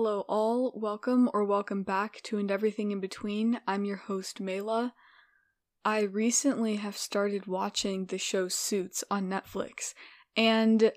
[0.00, 0.72] Hello, all.
[0.76, 3.60] Welcome or welcome back to And Everything in Between.
[3.66, 4.94] I'm your host, Mela.
[5.84, 9.94] I recently have started watching the show Suits on Netflix,
[10.36, 10.92] and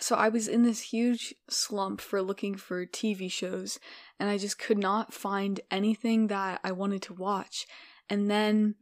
[0.00, 3.78] so I was in this huge slump for looking for TV shows,
[4.18, 7.66] and I just could not find anything that I wanted to watch.
[8.08, 8.76] And then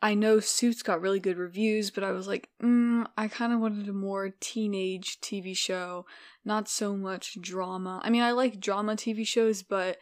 [0.00, 3.58] I know Suits got really good reviews, but I was like, mm, I kind of
[3.58, 6.06] wanted a more teenage TV show,
[6.44, 8.00] not so much drama.
[8.02, 9.98] I mean, I like drama TV shows, but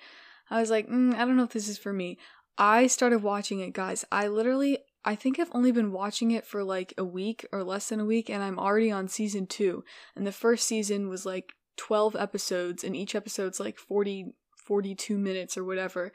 [0.50, 2.18] I was like, mm, I don't know if this is for me.
[2.58, 4.04] I started watching it, guys.
[4.10, 7.88] I literally, I think I've only been watching it for like a week or less
[7.88, 9.84] than a week, and I'm already on season two.
[10.16, 15.56] And the first season was like 12 episodes, and each episode's like 40, 42 minutes
[15.56, 16.12] or whatever.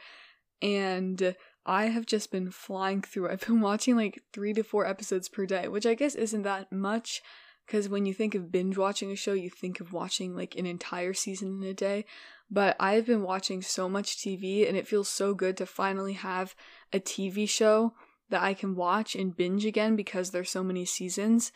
[0.62, 1.36] And
[1.66, 3.30] I have just been flying through.
[3.30, 6.72] I've been watching like three to four episodes per day, which I guess isn't that
[6.72, 7.22] much
[7.66, 10.66] because when you think of binge watching a show, you think of watching like an
[10.66, 12.06] entire season in a day.
[12.50, 16.56] But I've been watching so much TV and it feels so good to finally have
[16.94, 17.94] a TV show
[18.30, 21.52] that I can watch and binge again because there's so many seasons.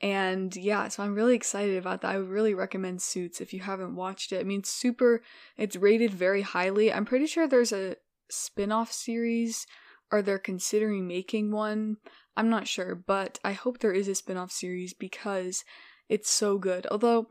[0.00, 2.12] And yeah, so I'm really excited about that.
[2.14, 4.40] I would really recommend Suits if you haven't watched it.
[4.40, 5.20] I mean, super,
[5.56, 6.92] it's rated very highly.
[6.92, 7.96] I'm pretty sure there's a
[8.30, 9.66] spin off series
[10.10, 11.96] or they're considering making one.
[12.36, 15.64] I'm not sure, but I hope there is a spin off series because
[16.08, 16.86] it's so good.
[16.90, 17.28] Although,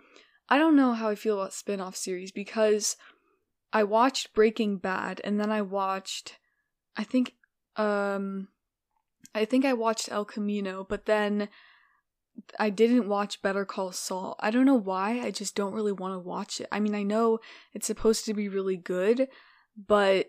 [0.50, 2.96] I don't know how I feel about spin off series because
[3.72, 6.38] I watched Breaking Bad and then I watched,
[6.98, 7.34] I think,
[7.76, 8.48] um,
[9.36, 11.50] I think I watched El Camino, but then
[12.58, 14.36] I didn't watch Better Call Saul.
[14.40, 16.68] I don't know why, I just don't really want to watch it.
[16.72, 17.40] I mean, I know
[17.74, 19.28] it's supposed to be really good,
[19.78, 20.28] but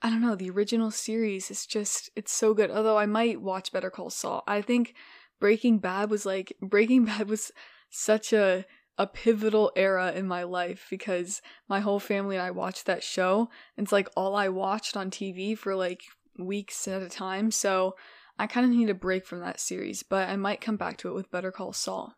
[0.00, 2.70] I don't know, the original series is just it's so good.
[2.70, 4.44] Although I might watch Better Call Saul.
[4.46, 4.94] I think
[5.40, 7.50] Breaking Bad was like Breaking Bad was
[7.90, 8.64] such a
[8.96, 13.48] a pivotal era in my life because my whole family and I watched that show.
[13.76, 16.02] It's like all I watched on TV for like
[16.36, 17.52] weeks at a time.
[17.52, 17.94] So
[18.40, 21.08] I kind of need a break from that series, but I might come back to
[21.08, 22.14] it with Better Call Saul.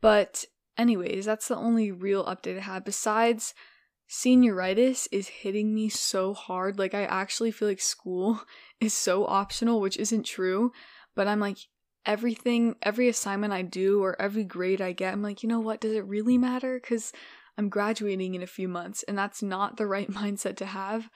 [0.00, 0.46] But
[0.78, 3.54] anyways, that's the only real update I have besides
[4.12, 6.78] senioritis is hitting me so hard.
[6.78, 8.42] Like, I actually feel like school
[8.80, 10.72] is so optional, which isn't true.
[11.14, 11.56] But I'm like,
[12.04, 15.80] everything, every assignment I do or every grade I get, I'm like, you know what?
[15.80, 16.78] Does it really matter?
[16.78, 17.12] Because
[17.56, 21.08] I'm graduating in a few months, and that's not the right mindset to have.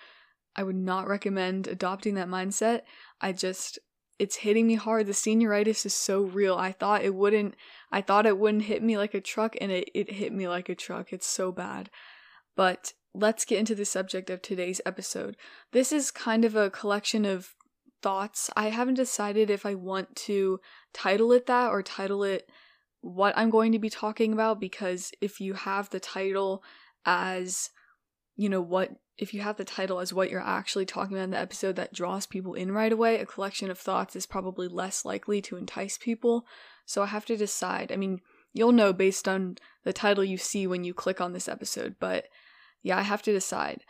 [0.54, 2.82] I would not recommend adopting that mindset.
[3.20, 3.78] I just,
[4.18, 5.06] it's hitting me hard.
[5.06, 6.56] The senioritis is so real.
[6.56, 7.56] I thought it wouldn't,
[7.92, 10.70] I thought it wouldn't hit me like a truck, and it, it hit me like
[10.70, 11.12] a truck.
[11.12, 11.90] It's so bad.
[12.56, 15.36] But let's get into the subject of today's episode.
[15.72, 17.54] This is kind of a collection of
[18.02, 18.50] thoughts.
[18.56, 20.60] I haven't decided if I want to
[20.92, 22.48] title it that or title it
[23.00, 26.62] what I'm going to be talking about because if you have the title
[27.04, 27.70] as,
[28.34, 31.30] you know, what if you have the title as what you're actually talking about in
[31.30, 35.04] the episode that draws people in right away, a collection of thoughts is probably less
[35.04, 36.44] likely to entice people.
[36.84, 37.90] So I have to decide.
[37.90, 38.20] I mean,
[38.52, 42.26] you'll know based on the title you see when you click on this episode, but
[42.82, 43.82] yeah, I have to decide.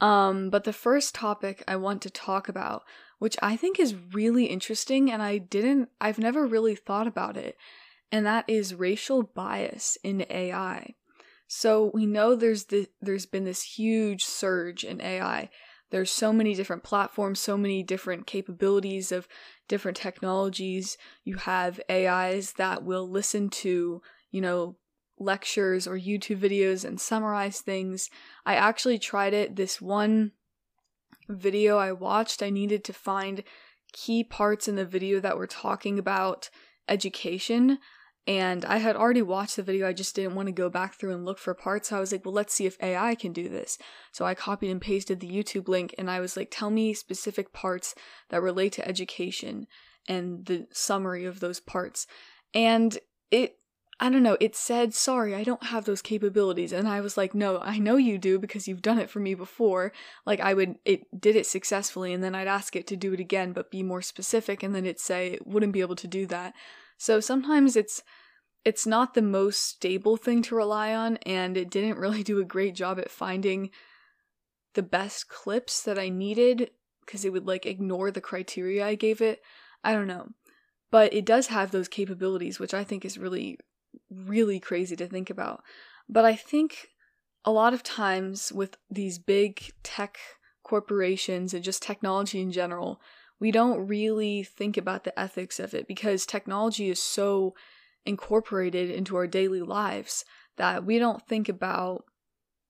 [0.00, 2.82] Um, but the first topic I want to talk about,
[3.18, 7.56] which I think is really interesting, and I didn't, I've never really thought about it,
[8.10, 10.94] and that is racial bias in AI.
[11.46, 15.50] So we know there's the, there's been this huge surge in AI.
[15.90, 19.26] There's so many different platforms, so many different capabilities of
[19.68, 20.96] different technologies.
[21.24, 24.00] You have AIs that will listen to,
[24.30, 24.76] you know,
[25.20, 28.08] lectures or YouTube videos and summarize things.
[28.44, 29.54] I actually tried it.
[29.54, 30.32] This one
[31.28, 33.44] video I watched, I needed to find
[33.92, 36.50] key parts in the video that were talking about
[36.88, 37.78] education.
[38.26, 41.14] And I had already watched the video, I just didn't want to go back through
[41.14, 41.88] and look for parts.
[41.88, 43.78] So I was like, well, let's see if AI can do this.
[44.12, 47.52] So I copied and pasted the YouTube link and I was like, tell me specific
[47.52, 47.94] parts
[48.28, 49.66] that relate to education
[50.08, 52.06] and the summary of those parts.
[52.54, 52.98] And
[53.30, 53.56] it
[54.02, 56.72] I don't know, it said, sorry, I don't have those capabilities.
[56.72, 59.34] And I was like, no, I know you do because you've done it for me
[59.34, 59.92] before.
[60.24, 63.20] Like, I would, it did it successfully, and then I'd ask it to do it
[63.20, 66.24] again, but be more specific, and then it'd say it wouldn't be able to do
[66.28, 66.54] that.
[66.96, 68.02] So sometimes it's,
[68.64, 72.44] it's not the most stable thing to rely on, and it didn't really do a
[72.44, 73.68] great job at finding
[74.74, 76.70] the best clips that I needed
[77.04, 79.42] because it would like ignore the criteria I gave it.
[79.84, 80.28] I don't know.
[80.90, 83.58] But it does have those capabilities, which I think is really,
[84.10, 85.62] really crazy to think about.
[86.08, 86.88] But I think
[87.44, 90.18] a lot of times with these big tech
[90.62, 93.00] corporations and just technology in general,
[93.38, 97.54] we don't really think about the ethics of it because technology is so
[98.04, 100.24] incorporated into our daily lives
[100.56, 102.04] that we don't think about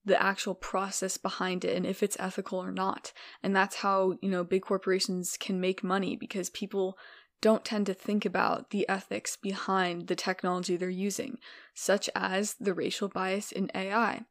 [0.04, 3.12] the actual process behind it and if it's ethical or not.
[3.42, 6.96] And that's how, you know, big corporations can make money because people
[7.40, 11.38] don't tend to think about the ethics behind the technology they're using,
[11.74, 14.22] such as the racial bias in AI.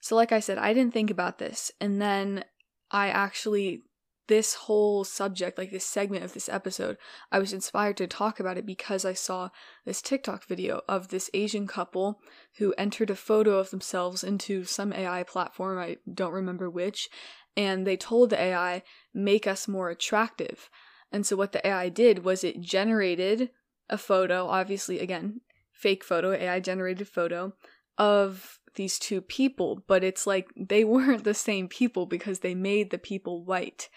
[0.00, 1.72] So, like I said, I didn't think about this.
[1.80, 2.44] And then
[2.90, 3.82] I actually,
[4.28, 6.98] this whole subject, like this segment of this episode,
[7.32, 9.48] I was inspired to talk about it because I saw
[9.84, 12.20] this TikTok video of this Asian couple
[12.58, 17.08] who entered a photo of themselves into some AI platform, I don't remember which,
[17.56, 20.68] and they told the AI, make us more attractive.
[21.14, 23.50] And so what the AI did was it generated
[23.88, 27.52] a photo, obviously, again, fake photo, AI generated photo
[27.96, 32.90] of these two people, but it's like they weren't the same people because they made
[32.90, 33.88] the people white.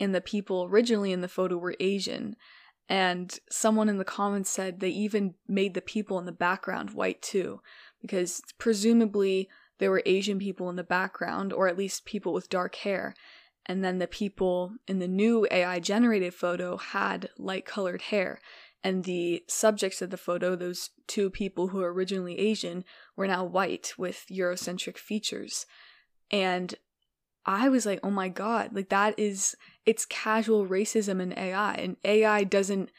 [0.00, 2.34] And the people originally in the photo were Asian.
[2.88, 7.20] And someone in the comments said they even made the people in the background white
[7.20, 7.60] too,
[8.00, 9.50] because presumably
[9.80, 13.14] there were Asian people in the background, or at least people with dark hair
[13.66, 18.40] and then the people in the new AI generated photo had light colored hair.
[18.82, 22.84] And the subjects of the photo, those two people who were originally Asian,
[23.16, 25.64] were now white with Eurocentric features.
[26.30, 26.74] And
[27.46, 29.54] I was like, oh my God, like that is,
[29.86, 31.74] it's casual racism in AI.
[31.74, 32.90] And AI doesn't,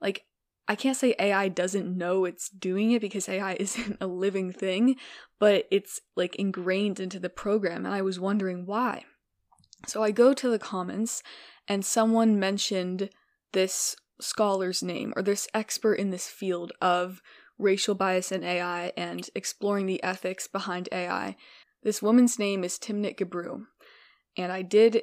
[0.00, 0.24] like,
[0.66, 4.96] I can't say AI doesn't know it's doing it because AI isn't a living thing,
[5.38, 7.86] but it's like ingrained into the program.
[7.86, 9.04] And I was wondering why.
[9.86, 11.22] So I go to the comments
[11.68, 13.10] and someone mentioned
[13.52, 17.20] this scholar's name or this expert in this field of
[17.58, 21.36] racial bias in AI and exploring the ethics behind AI.
[21.82, 23.66] This woman's name is Timnit Gebru.
[24.36, 25.02] And I did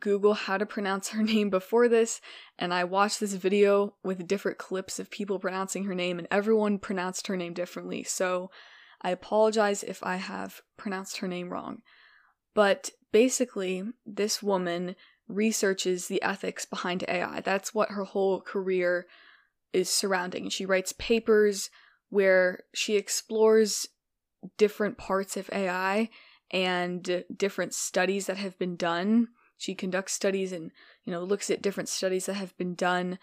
[0.00, 2.20] Google how to pronounce her name before this,
[2.58, 6.78] and I watched this video with different clips of people pronouncing her name, and everyone
[6.78, 8.02] pronounced her name differently.
[8.04, 8.50] So
[9.00, 11.78] I apologize if I have pronounced her name wrong.
[12.54, 14.96] But basically, this woman
[15.28, 17.40] researches the ethics behind AI.
[17.40, 19.06] That's what her whole career
[19.72, 20.48] is surrounding.
[20.48, 21.70] She writes papers
[22.10, 23.86] where she explores
[24.58, 26.10] different parts of AI
[26.50, 29.28] and different studies that have been done.
[29.56, 30.70] She conducts studies and,
[31.04, 33.18] you know, looks at different studies that have been done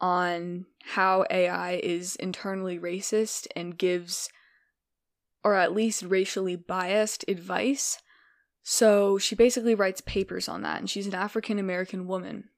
[0.00, 0.64] on
[0.94, 4.30] how AI is internally racist and gives
[5.44, 7.98] or at least racially biased advice
[8.62, 12.50] so she basically writes papers on that, and she's an African American woman.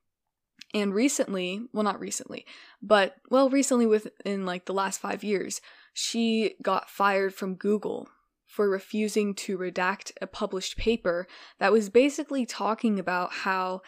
[0.75, 2.47] And recently, well, not recently,
[2.81, 5.61] but well, recently within like the last five years,
[5.93, 8.09] she got fired from Google
[8.47, 11.27] for refusing to redact a published paper
[11.59, 13.83] that was basically talking about how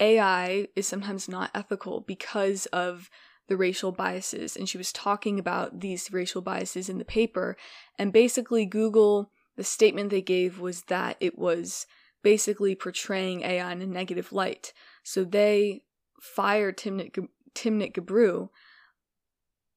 [0.00, 3.10] AI is sometimes not ethical because of
[3.48, 4.56] the racial biases.
[4.56, 7.56] And she was talking about these racial biases in the paper.
[7.98, 11.84] And basically, Google the statement they gave was that it was
[12.22, 14.72] basically portraying AI in a negative light.
[15.02, 15.82] So they
[16.20, 17.18] fired Timnit,
[17.56, 18.50] Timnit Gebru,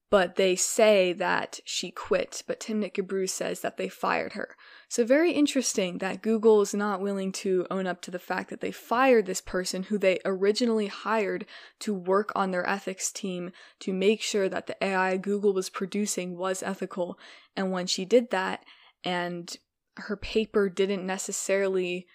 [0.08, 2.44] but they say that she quit.
[2.46, 4.54] But Timnit Gebru says that they fired her.
[4.88, 8.60] So very interesting that Google is not willing to own up to the fact that
[8.60, 11.44] they fired this person who they originally hired
[11.80, 13.50] to work on their ethics team
[13.80, 17.18] to make sure that the AI Google was producing was ethical.
[17.56, 18.64] And when she did that,
[19.04, 19.56] and
[19.96, 22.06] her paper didn't necessarily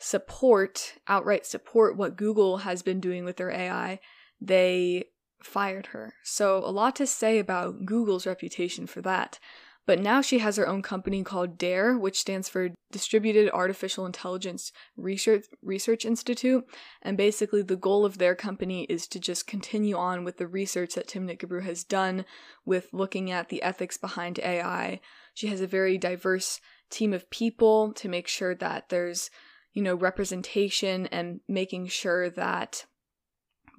[0.00, 4.00] support, outright support what Google has been doing with their AI,
[4.40, 5.04] they
[5.42, 6.14] fired her.
[6.22, 9.38] So, a lot to say about Google's reputation for that.
[9.86, 14.72] But now she has her own company called DAIR, which stands for Distributed Artificial Intelligence
[14.96, 16.64] Research, Research Institute.
[17.02, 20.94] And basically, the goal of their company is to just continue on with the research
[20.94, 22.24] that Timnit Gebru has done
[22.64, 25.00] with looking at the ethics behind AI.
[25.34, 26.60] She has a very diverse
[26.94, 29.30] team of people to make sure that there's,
[29.72, 32.86] you know, representation and making sure that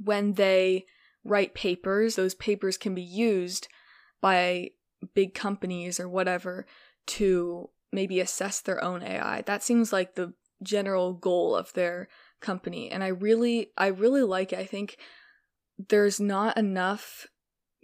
[0.04, 0.86] when they
[1.24, 3.68] write papers, those papers can be used
[4.22, 4.70] by
[5.14, 6.66] big companies or whatever
[7.08, 9.42] to maybe assess their own AI.
[9.42, 12.08] That seems like the general goal of their
[12.42, 12.92] company.
[12.92, 14.60] And I really I really like it.
[14.60, 14.98] I think
[15.78, 17.28] there's not enough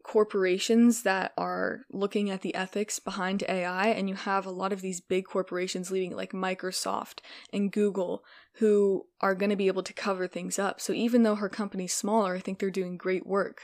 [0.04, 4.82] corporations that are looking at the ethics behind AI, and you have a lot of
[4.82, 7.20] these big corporations leading, like Microsoft
[7.54, 8.24] and Google,
[8.56, 10.82] who are going to be able to cover things up.
[10.82, 13.64] So even though her company's smaller, I think they're doing great work.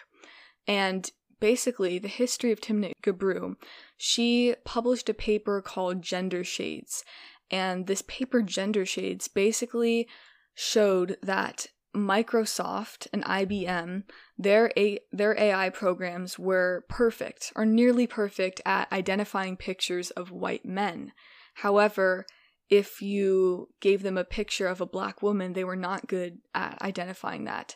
[0.67, 3.55] And basically, the history of Timnit Gebru,
[3.97, 7.03] she published a paper called Gender Shades.
[7.49, 10.07] And this paper, Gender Shades, basically
[10.53, 11.67] showed that
[11.97, 14.03] Microsoft and IBM,
[14.37, 20.65] their A- their AI programs were perfect or nearly perfect at identifying pictures of white
[20.65, 21.11] men.
[21.55, 22.25] However,
[22.69, 26.81] if you gave them a picture of a black woman, they were not good at
[26.81, 27.75] identifying that.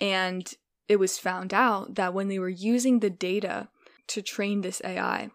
[0.00, 0.52] And
[0.88, 3.68] it was found out that when they were using the data
[4.08, 5.30] to train this AI,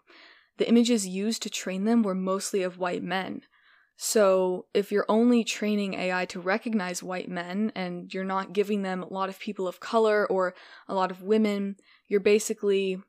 [0.58, 3.42] the images used to train them were mostly of white men.
[4.00, 9.02] So, if you're only training AI to recognize white men and you're not giving them
[9.02, 10.54] a lot of people of color or
[10.86, 11.76] a lot of women,
[12.06, 13.02] you're basically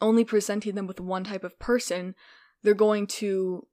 [0.00, 2.14] only presenting them with one type of person,
[2.62, 3.66] they're going to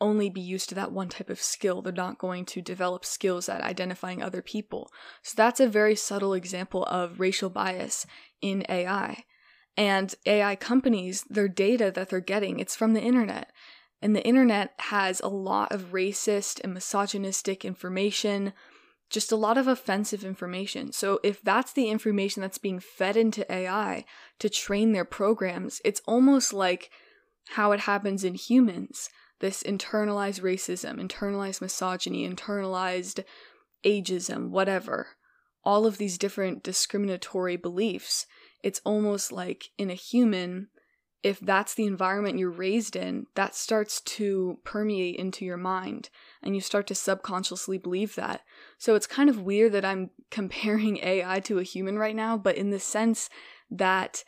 [0.00, 1.82] only be used to that one type of skill.
[1.82, 4.90] They're not going to develop skills at identifying other people.
[5.22, 8.06] So that's a very subtle example of racial bias
[8.40, 9.24] in AI.
[9.76, 13.50] And AI companies, their data that they're getting, it's from the internet.
[14.04, 18.52] And the internet has a lot of racist and misogynistic information,
[19.08, 20.92] just a lot of offensive information.
[20.92, 24.04] So, if that's the information that's being fed into AI
[24.40, 26.90] to train their programs, it's almost like
[27.52, 29.08] how it happens in humans
[29.40, 33.24] this internalized racism, internalized misogyny, internalized
[33.86, 35.08] ageism, whatever.
[35.64, 38.26] All of these different discriminatory beliefs.
[38.62, 40.68] It's almost like in a human,
[41.24, 46.10] if that's the environment you're raised in, that starts to permeate into your mind
[46.42, 48.42] and you start to subconsciously believe that.
[48.76, 52.56] So it's kind of weird that I'm comparing AI to a human right now, but
[52.56, 53.30] in the sense
[53.70, 54.22] that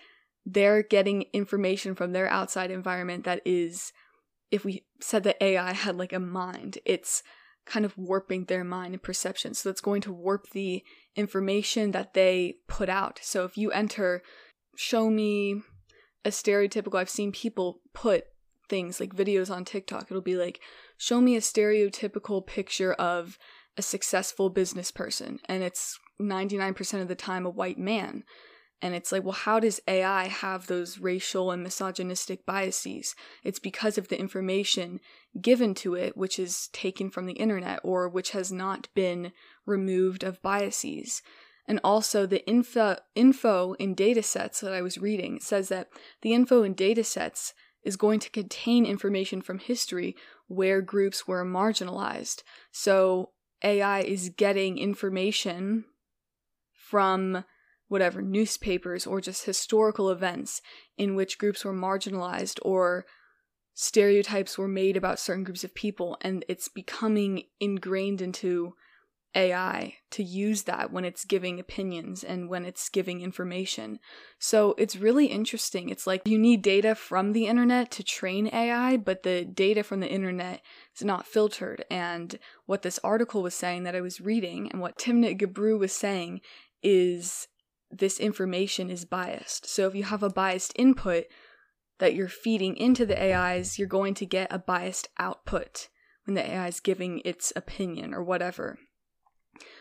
[0.46, 3.92] they're getting information from their outside environment that is,
[4.50, 7.22] if we said that AI had like a mind, it's
[7.66, 9.52] kind of warping their mind and perception.
[9.52, 10.82] So that's going to warp the
[11.14, 13.20] information that they put out.
[13.22, 14.22] So if you enter,
[14.76, 15.60] show me
[16.26, 18.26] a stereotypical I've seen people put
[18.68, 20.08] things like videos on TikTok.
[20.10, 20.60] It'll be like,
[20.98, 23.38] show me a stereotypical picture of
[23.78, 25.38] a successful business person.
[25.44, 28.24] And it's 99% of the time a white man.
[28.82, 33.14] And it's like, well, how does AI have those racial and misogynistic biases?
[33.44, 34.98] It's because of the information
[35.40, 39.30] given to it, which is taken from the internet or which has not been
[39.64, 41.22] removed of biases
[41.68, 45.88] and also the info info in datasets that I was reading says that
[46.22, 50.16] the info in datasets is going to contain information from history
[50.48, 52.42] where groups were marginalized.
[52.72, 53.30] So
[53.62, 55.84] AI is getting information
[56.72, 57.44] from
[57.88, 60.60] whatever newspapers or just historical events
[60.98, 63.06] in which groups were marginalized or
[63.74, 68.74] stereotypes were made about certain groups of people and it's becoming ingrained into
[69.36, 73.98] AI to use that when it's giving opinions and when it's giving information.
[74.38, 75.90] So it's really interesting.
[75.90, 80.00] It's like you need data from the internet to train AI, but the data from
[80.00, 80.62] the internet
[80.96, 81.84] is not filtered.
[81.90, 85.92] And what this article was saying that I was reading and what Timnit Gebru was
[85.92, 86.40] saying
[86.82, 87.46] is
[87.90, 89.68] this information is biased.
[89.68, 91.24] So if you have a biased input
[91.98, 95.88] that you're feeding into the AIs, you're going to get a biased output
[96.24, 98.78] when the AI is giving its opinion or whatever.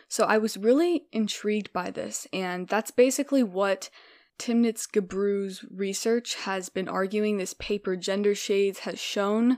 [0.08, 3.90] So I was really intrigued by this, and that's basically what
[4.38, 9.58] Timnit Gebru's research has been arguing this paper Gender Shades has shown,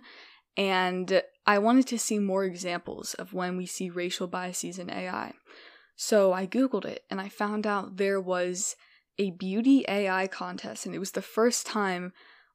[0.55, 5.33] and I wanted to see more examples of when we see racial biases in AI.
[5.95, 8.75] So I googled it and I found out there was
[9.17, 12.13] a beauty AI contest, and it was the first time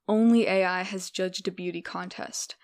[0.09, 2.55] only AI has judged a beauty contest.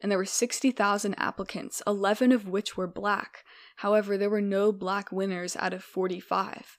[0.00, 3.44] And there were 60,000 applicants, 11 of which were black.
[3.76, 6.76] However, there were no black winners out of 45.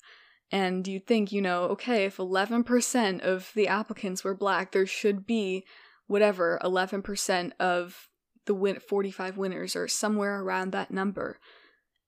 [0.51, 5.25] And you'd think, you know, okay, if 11% of the applicants were black, there should
[5.25, 5.65] be
[6.07, 8.07] whatever, 11% of
[8.45, 11.39] the win- 45 winners or somewhere around that number.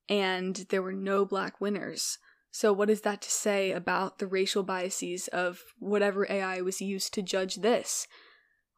[0.09, 2.17] And there were no black winners.
[2.49, 7.13] So, what is that to say about the racial biases of whatever AI was used
[7.13, 8.07] to judge this?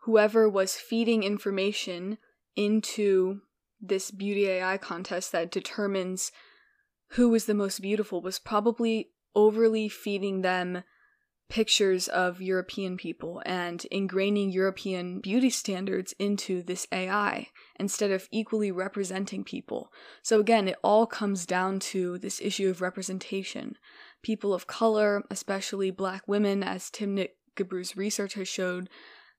[0.04, 2.18] Whoever was feeding information
[2.56, 3.42] into
[3.80, 6.32] this beauty AI contest that determines
[7.12, 10.84] who was the most beautiful was probably overly feeding them
[11.50, 17.48] pictures of European people and ingraining European beauty standards into this AI
[17.80, 19.92] instead of equally representing people.
[20.24, 23.78] So, again, it all comes down to this issue of representation.
[24.24, 28.90] People of color, especially black women, as Timnit Gebru's research has showed,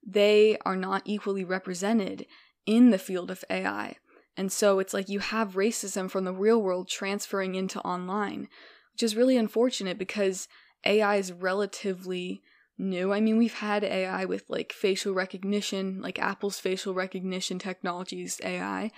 [0.07, 2.27] they are not equally represented
[2.67, 3.97] in the field of AI.
[4.37, 8.49] And so it's like you have racism from the real world transferring into online,
[8.93, 10.49] which is really unfortunate because
[10.85, 12.43] AI is relatively
[12.77, 13.13] new.
[13.13, 18.91] I mean, we've had AI with like facial recognition, like Apple's facial recognition technologies AI,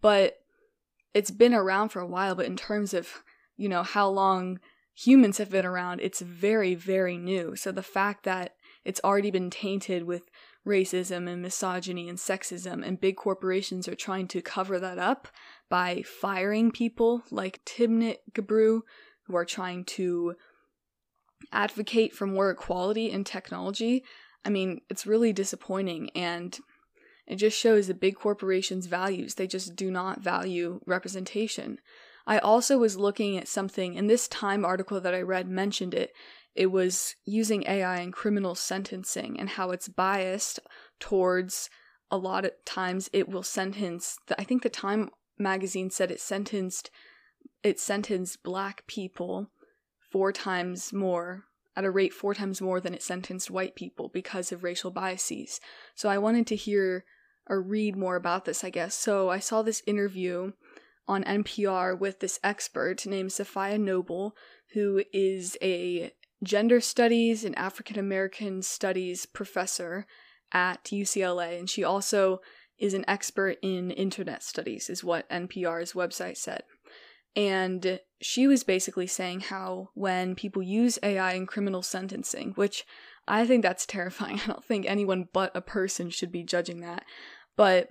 [0.00, 0.38] but
[1.14, 2.34] it's been around for a while.
[2.34, 3.22] But in terms of,
[3.56, 4.60] you know, how long
[4.94, 7.54] humans have been around, it's very, very new.
[7.56, 10.22] So the fact that it's already been tainted with
[10.68, 15.26] racism and misogyny and sexism, and big corporations are trying to cover that up
[15.68, 18.82] by firing people like Timnit Gebru,
[19.26, 20.34] who are trying to
[21.52, 24.04] advocate for more equality in technology.
[24.44, 26.58] I mean, it's really disappointing and
[27.26, 29.34] it just shows the big corporations' values.
[29.34, 31.78] They just do not value representation.
[32.26, 36.12] I also was looking at something, and this Time article that I read mentioned it.
[36.58, 40.58] It was using AI in criminal sentencing and how it's biased
[40.98, 41.70] towards
[42.10, 44.18] a lot of times it will sentence.
[44.36, 46.90] I think the Time magazine said it sentenced
[47.62, 49.52] it sentenced black people
[50.10, 51.44] four times more
[51.76, 55.60] at a rate four times more than it sentenced white people because of racial biases.
[55.94, 57.04] So I wanted to hear
[57.48, 58.96] or read more about this, I guess.
[58.96, 60.54] So I saw this interview
[61.06, 64.34] on NPR with this expert named Safiya Noble,
[64.74, 70.06] who is a gender studies and African American studies professor
[70.52, 72.40] at UCLA, and she also
[72.78, 76.62] is an expert in internet studies, is what NPR's website said.
[77.34, 82.84] And she was basically saying how when people use AI in criminal sentencing, which
[83.26, 84.40] I think that's terrifying.
[84.44, 87.04] I don't think anyone but a person should be judging that.
[87.56, 87.90] But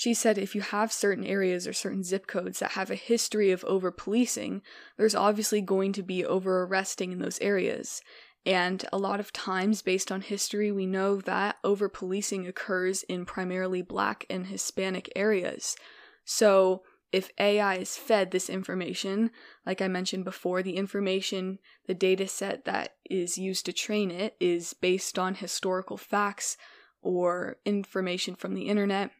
[0.00, 3.50] she said if you have certain areas or certain zip codes that have a history
[3.50, 4.62] of over policing,
[4.96, 8.00] there's obviously going to be over arresting in those areas.
[8.46, 13.26] And a lot of times, based on history, we know that over policing occurs in
[13.26, 15.76] primarily black and Hispanic areas.
[16.24, 19.30] So, if AI is fed this information,
[19.66, 24.34] like I mentioned before, the information, the data set that is used to train it
[24.40, 26.56] is based on historical facts
[27.02, 29.10] or information from the internet.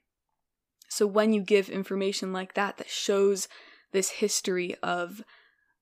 [0.90, 3.48] So when you give information like that that shows
[3.92, 5.22] this history of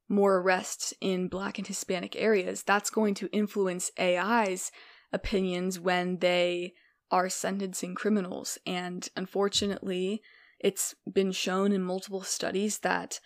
[0.08, 4.70] more arrests in black and Hispanic areas, that's going to influence AI's
[5.12, 6.74] opinions when they
[7.10, 8.58] are sentencing criminals.
[8.66, 10.22] And unfortunately,
[10.60, 13.18] it's been shown in multiple studies that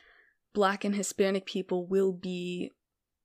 [0.55, 2.71] black and Hispanic people will be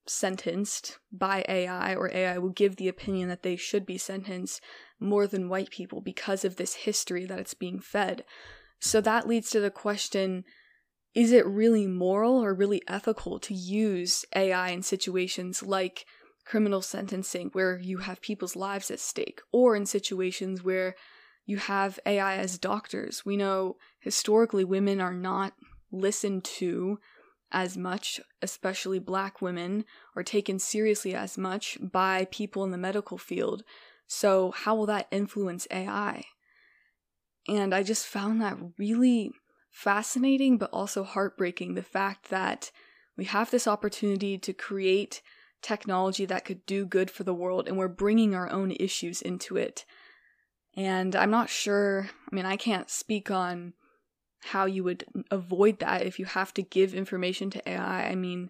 [0.10, 4.62] sentenced by AI, or AI will give the opinion that they should be sentenced
[5.00, 8.24] more than white people because of this history that it's being fed.
[8.80, 10.43] So that leads to the question
[11.15, 16.06] is it really moral or really ethical to use AI in situations like
[16.46, 20.96] criminal sentencing where you have people's lives at stake, or in situations where
[21.46, 23.26] you have AI as doctors?
[23.26, 25.54] We know historically women are not
[25.91, 27.00] listened to
[27.52, 33.18] as much, especially black women, or taken seriously as much by people in the medical
[33.18, 33.64] field.
[34.08, 36.26] So, how will that influence AI?
[37.48, 39.32] And I just found that really
[39.70, 42.72] fascinating, but also heartbreaking the fact that
[43.16, 45.22] we have this opportunity to create
[45.62, 49.58] technology that could do good for the world, and we're bringing our own issues into
[49.58, 49.86] it.
[50.76, 53.74] And I'm not sure, I mean, I can't speak on
[54.41, 58.08] how you would avoid that if you have to give information to AI.
[58.08, 58.50] I mean,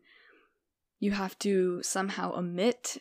[0.99, 2.97] you have to somehow omit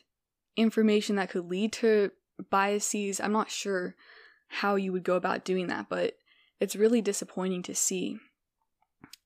[0.56, 2.10] information that could lead to
[2.50, 3.20] biases.
[3.20, 3.94] I'm not sure
[4.48, 6.14] how you would go about doing that, but
[6.60, 8.18] it's really disappointing to see.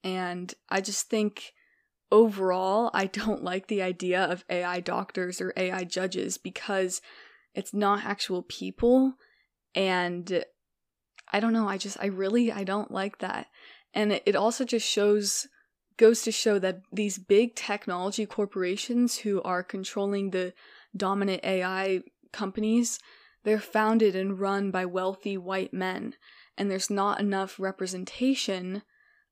[0.03, 1.53] And I just think
[2.11, 7.01] overall, I don't like the idea of AI doctors or AI judges because
[7.55, 9.15] it's not actual people.
[9.75, 10.45] And
[11.31, 13.47] I don't know, I just, I really, I don't like that.
[13.95, 15.49] And it, also just shows,
[15.97, 20.53] goes to show that these big technology corporations who are controlling the
[20.97, 22.99] dominant AI companies,
[23.45, 26.15] they're founded and run by wealthy white men,
[26.57, 28.83] and there's not enough representation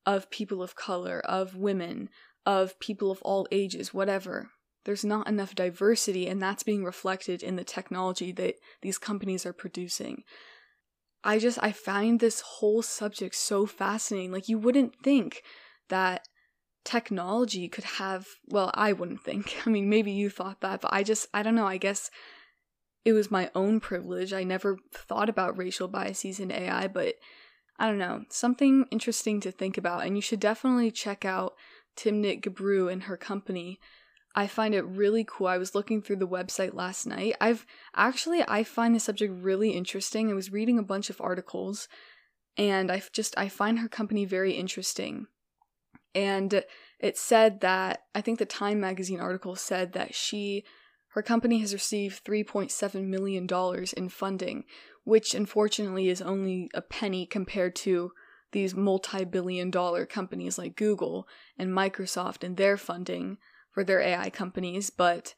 [0.07, 2.09] of people of color, of women,
[2.47, 4.51] of people of all ages, whatever.
[4.85, 9.53] There's not enough diversity, and that's being reflected in the technology that these companies are
[9.53, 10.23] producing.
[11.25, 14.33] I just, I find this whole subject so fascinating.
[14.33, 15.43] Like, you wouldn't think
[15.89, 16.29] that
[16.85, 19.57] technology could have, well, I wouldn't think.
[19.67, 21.67] I mean, maybe you thought that, but I just, I don't know.
[21.67, 22.11] I guess
[23.05, 24.33] it was my own privilege.
[24.33, 27.15] I never thought about racial biases in AI, but
[27.79, 30.05] I don't know, something interesting to think about.
[30.05, 31.55] And you should definitely check out
[31.97, 33.79] Timnit Gebru and her company.
[34.35, 35.47] I find it really cool.
[35.47, 37.35] I was looking through the website last night.
[37.41, 40.31] I've actually I find the subject really interesting.
[40.31, 41.89] I was reading a bunch of articles
[42.57, 45.27] and I just I find her company very interesting.
[46.15, 46.65] And
[46.99, 50.65] it said that I think the Time magazine article said that she
[51.13, 54.65] her company has received 3.7 million dollars in funding,
[55.05, 58.13] which unfortunately is only a penny compared to
[58.53, 61.27] these multi-billion dollar companies like Google
[61.59, 63.39] and Microsoft and their funding
[63.85, 65.35] their AI companies, but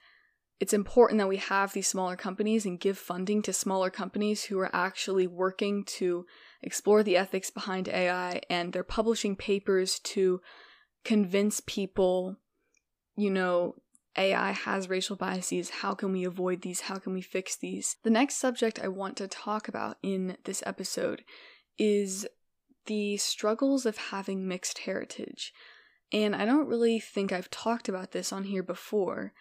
[0.60, 4.58] it's important that we have these smaller companies and give funding to smaller companies who
[4.58, 6.26] are actually working to
[6.62, 10.42] explore the ethics behind AI and they're publishing papers to
[11.02, 12.36] convince people,
[13.16, 13.76] you know,
[14.16, 15.70] AI has racial biases.
[15.70, 16.82] How can we avoid these?
[16.82, 17.96] How can we fix these?
[18.02, 21.24] The next subject I want to talk about in this episode
[21.78, 22.26] is
[22.86, 25.52] the struggles of having mixed heritage.
[26.12, 29.32] And I don't really think I've talked about this on here before,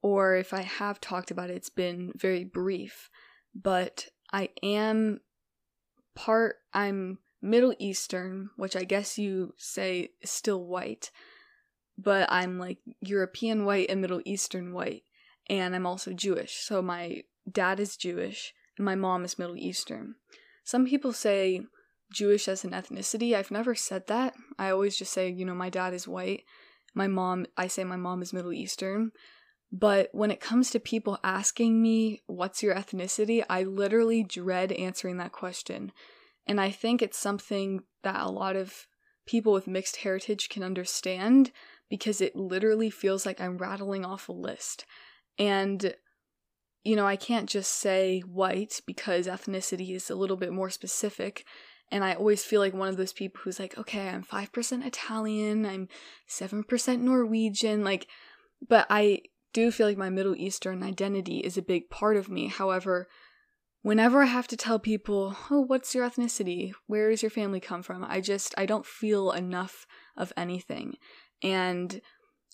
[0.00, 3.10] or if I have talked about it, it's been very brief.
[3.54, 5.20] But I am
[6.14, 11.10] part, I'm Middle Eastern, which I guess you say is still white,
[11.98, 15.02] but I'm like European white and Middle Eastern white.
[15.50, 16.54] And I'm also Jewish.
[16.62, 20.14] So my dad is Jewish and my mom is Middle Eastern.
[20.64, 21.62] Some people say
[22.12, 23.34] Jewish as an ethnicity.
[23.34, 24.34] I've never said that.
[24.58, 26.44] I always just say, you know, my dad is white.
[26.94, 29.12] My mom, I say my mom is Middle Eastern.
[29.72, 33.42] But when it comes to people asking me, what's your ethnicity?
[33.48, 35.92] I literally dread answering that question.
[36.46, 38.86] And I think it's something that a lot of
[39.26, 41.52] people with mixed heritage can understand
[41.88, 44.84] because it literally feels like I'm rattling off a list.
[45.38, 45.94] And,
[46.84, 51.46] you know, I can't just say white because ethnicity is a little bit more specific.
[51.92, 55.66] And I always feel like one of those people who's like, okay, I'm 5% Italian,
[55.66, 55.88] I'm
[56.26, 57.84] 7% Norwegian.
[57.84, 58.06] Like,
[58.66, 59.20] but I
[59.52, 62.46] do feel like my Middle Eastern identity is a big part of me.
[62.46, 63.08] However,
[63.82, 66.72] whenever I have to tell people, oh, what's your ethnicity?
[66.86, 68.04] Where does your family come from?
[68.04, 70.94] I just, I don't feel enough of anything.
[71.42, 72.00] And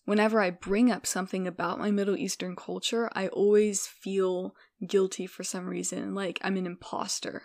[0.04, 5.44] whenever I bring up something about my Middle Eastern culture, I always feel guilty for
[5.44, 7.44] some reason, like I'm an imposter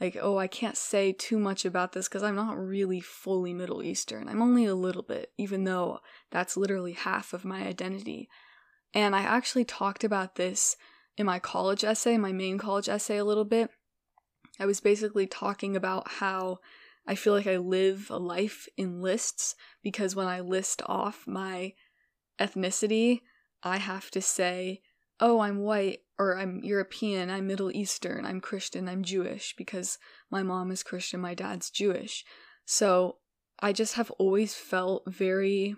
[0.00, 3.82] like, oh, I can't say too much about this because I'm not really fully Middle
[3.82, 4.28] Eastern.
[4.28, 8.28] I'm only a little bit, even though that's literally half of my identity.
[8.92, 10.76] And I actually talked about this
[11.16, 13.70] in my college essay, my main college essay, a little bit.
[14.58, 16.58] I was basically talking about how
[17.06, 21.74] I feel like I live a life in lists because when I list off my
[22.40, 23.20] ethnicity,
[23.62, 24.80] I have to say,
[25.20, 29.98] oh, I'm white, or I'm European, I'm Middle Eastern, I'm Christian, I'm Jewish because
[30.30, 32.24] my mom is Christian, my dad's Jewish.
[32.64, 33.16] So
[33.60, 35.76] I just have always felt very,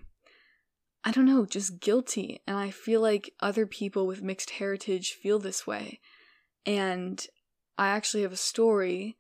[1.05, 2.43] I don't know, just guilty.
[2.47, 6.01] And I feel like other people with mixed heritage feel this way.
[6.65, 7.25] And
[7.79, 9.17] I actually have a story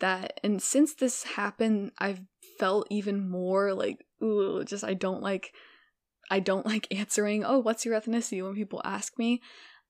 [0.00, 2.20] that, and since this happened, I've
[2.58, 5.52] felt even more like, ooh, just I don't like.
[6.30, 9.42] I don't like answering, oh, what's your ethnicity when people ask me.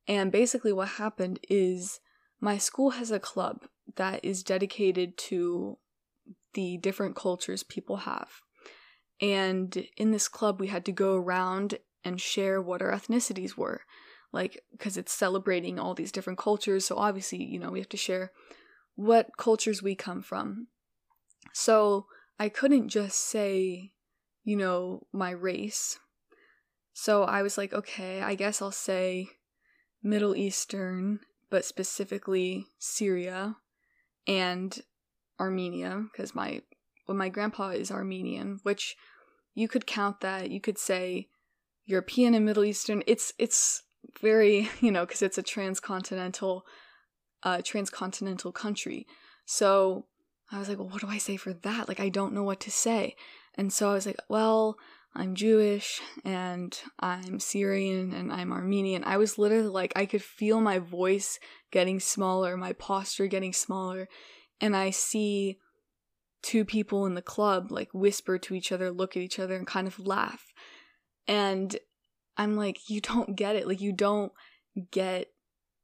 [0.07, 2.01] And basically, what happened is
[2.41, 5.79] my school has a club that is dedicated to
[6.55, 8.41] the different cultures people have.
[9.21, 13.83] And in this club, we had to go around and share what our ethnicities were.
[14.33, 16.87] Like, because it's celebrating all these different cultures.
[16.87, 18.33] So obviously, you know, we have to share
[18.95, 20.69] what cultures we come from.
[21.53, 22.07] So
[22.39, 23.93] I couldn't just say,
[24.45, 25.99] you know, my race.
[27.01, 29.29] So I was like, okay, I guess I'll say
[30.03, 33.55] Middle Eastern, but specifically Syria
[34.27, 34.77] and
[35.39, 36.63] Armenia, because my
[37.07, 38.97] well, my grandpa is Armenian, which
[39.55, 40.51] you could count that.
[40.51, 41.29] You could say
[41.85, 43.05] European and Middle Eastern.
[43.07, 43.85] It's it's
[44.21, 46.65] very you know because it's a transcontinental
[47.45, 49.07] uh transcontinental country.
[49.47, 50.07] So
[50.51, 51.87] I was like, well, what do I say for that?
[51.87, 53.15] Like I don't know what to say.
[53.55, 54.77] And so I was like, well,
[55.15, 59.05] I'm Jewish and I'm Syrian and I'm Armenian.
[59.05, 61.39] I was literally like, I could feel my voice
[61.73, 64.09] getting smaller, my posture getting smaller,
[64.61, 65.59] and I see
[66.43, 69.67] two people in the club like whisper to each other, look at each other, and
[69.67, 70.53] kind of laugh.
[71.27, 71.77] And
[72.37, 73.67] I'm like, you don't get it.
[73.67, 74.33] Like, you don't
[74.93, 75.29] get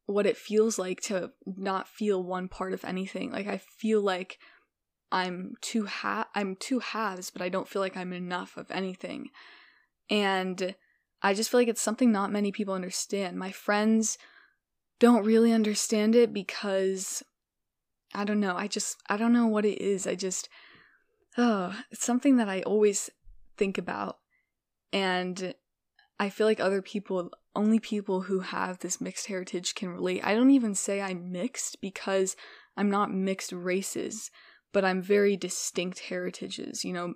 [0.06, 3.32] what it feels like to not feel one part of anything.
[3.32, 4.38] Like, I feel like
[5.14, 9.31] I'm two ha I'm two halves, but I don't feel like I'm enough of anything.
[10.11, 10.74] And
[11.22, 13.38] I just feel like it's something not many people understand.
[13.38, 14.18] My friends
[14.98, 17.22] don't really understand it because
[18.12, 18.57] I don't know.
[18.57, 20.05] I just I don't know what it is.
[20.05, 20.48] I just
[21.38, 23.09] oh, it's something that I always
[23.57, 24.18] think about.
[24.92, 25.55] And
[26.18, 30.27] I feel like other people only people who have this mixed heritage can relate.
[30.27, 32.35] I don't even say I'm mixed because
[32.77, 34.33] I'm not mixed races
[34.74, 36.84] but I'm very distinct heritages.
[36.84, 37.14] You know,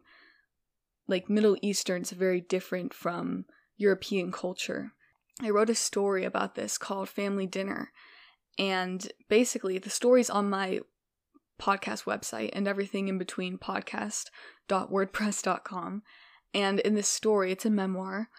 [1.06, 3.44] like Middle Eastern's very different from
[3.76, 4.92] European culture.
[5.42, 7.92] I wrote a story about this called Family Dinner.
[8.58, 10.80] And basically, the story's on my
[11.60, 16.02] podcast website and everything in between podcast.wordpress.com.
[16.54, 18.30] And in this story, it's a memoir.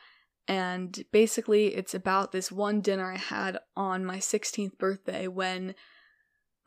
[0.47, 5.75] And basically, it's about this one dinner I had on my 16th birthday when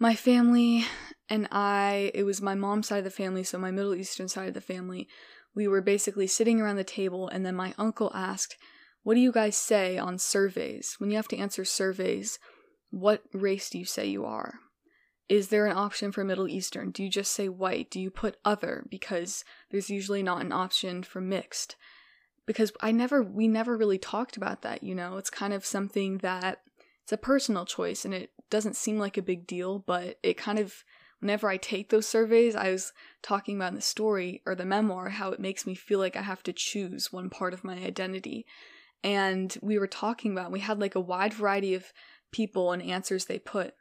[0.03, 0.85] my family
[1.29, 4.49] and I, it was my mom's side of the family, so my Middle Eastern side
[4.49, 5.09] of the family,
[5.55, 8.57] we were basically sitting around the table, and then my uncle asked,
[9.05, 10.97] What do you guys say on surveys?
[10.99, 12.41] When you have to answer surveys,
[12.91, 14.59] what race do you say you are?
[15.29, 16.91] Is there an option for Middle Eastern?
[16.91, 17.89] Do you just say white?
[17.89, 18.85] Do you put other?
[18.91, 21.77] Because there's usually not an option for mixed.
[22.45, 25.17] Because I never, we never really talked about that, you know?
[25.17, 26.59] It's kind of something that
[27.05, 30.61] it's a personal choice and it doesn't seem like a big deal, but it kind
[30.61, 30.85] of,
[31.19, 35.09] whenever I take those surveys, I was talking about in the story or the memoir
[35.09, 38.45] how it makes me feel like I have to choose one part of my identity.
[39.03, 41.93] And we were talking about, we had like a wide variety of
[42.31, 43.75] people and answers they put.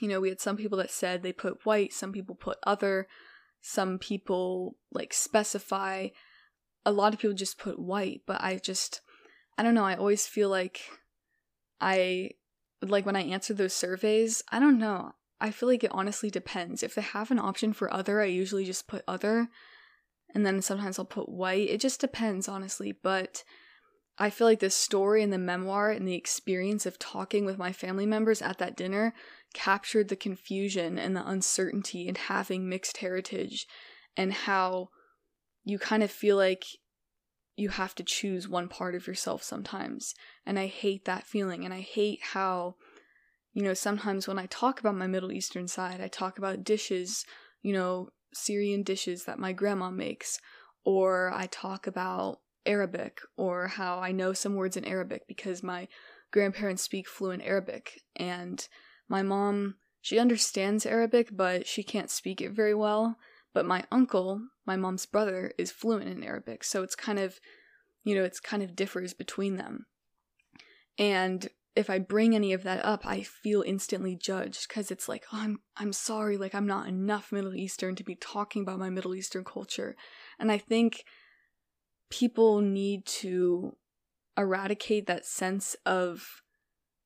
[0.00, 3.08] You know, we had some people that said they put white, some people put other,
[3.62, 6.08] some people like specify.
[6.84, 9.00] A lot of people just put white, but I just,
[9.56, 10.82] I don't know, I always feel like
[11.80, 12.30] I,
[12.90, 15.12] like when I answer those surveys, I don't know.
[15.40, 16.82] I feel like it honestly depends.
[16.82, 19.48] If they have an option for other, I usually just put other.
[20.34, 21.68] And then sometimes I'll put white.
[21.68, 22.92] It just depends, honestly.
[22.92, 23.44] But
[24.16, 27.72] I feel like the story and the memoir and the experience of talking with my
[27.72, 29.12] family members at that dinner
[29.54, 33.66] captured the confusion and the uncertainty in having mixed heritage
[34.16, 34.88] and how
[35.64, 36.64] you kind of feel like
[37.56, 40.14] you have to choose one part of yourself sometimes.
[40.44, 41.64] And I hate that feeling.
[41.64, 42.76] And I hate how,
[43.52, 47.24] you know, sometimes when I talk about my Middle Eastern side, I talk about dishes,
[47.62, 50.40] you know, Syrian dishes that my grandma makes,
[50.84, 55.86] or I talk about Arabic, or how I know some words in Arabic because my
[56.32, 58.00] grandparents speak fluent Arabic.
[58.16, 58.66] And
[59.08, 63.16] my mom, she understands Arabic, but she can't speak it very well.
[63.54, 66.64] But my uncle, my mom's brother, is fluent in Arabic.
[66.64, 67.38] So it's kind of,
[68.02, 69.86] you know, it's kind of differs between them.
[70.98, 75.24] And if I bring any of that up, I feel instantly judged because it's like,
[75.32, 78.90] oh, I'm I'm sorry, like I'm not enough Middle Eastern to be talking about my
[78.90, 79.96] Middle Eastern culture.
[80.38, 81.04] And I think
[82.10, 83.76] people need to
[84.36, 86.42] eradicate that sense of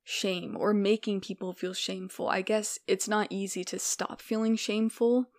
[0.04, 2.28] shame or making people feel shameful.
[2.28, 5.30] I guess it's not easy to stop feeling shameful.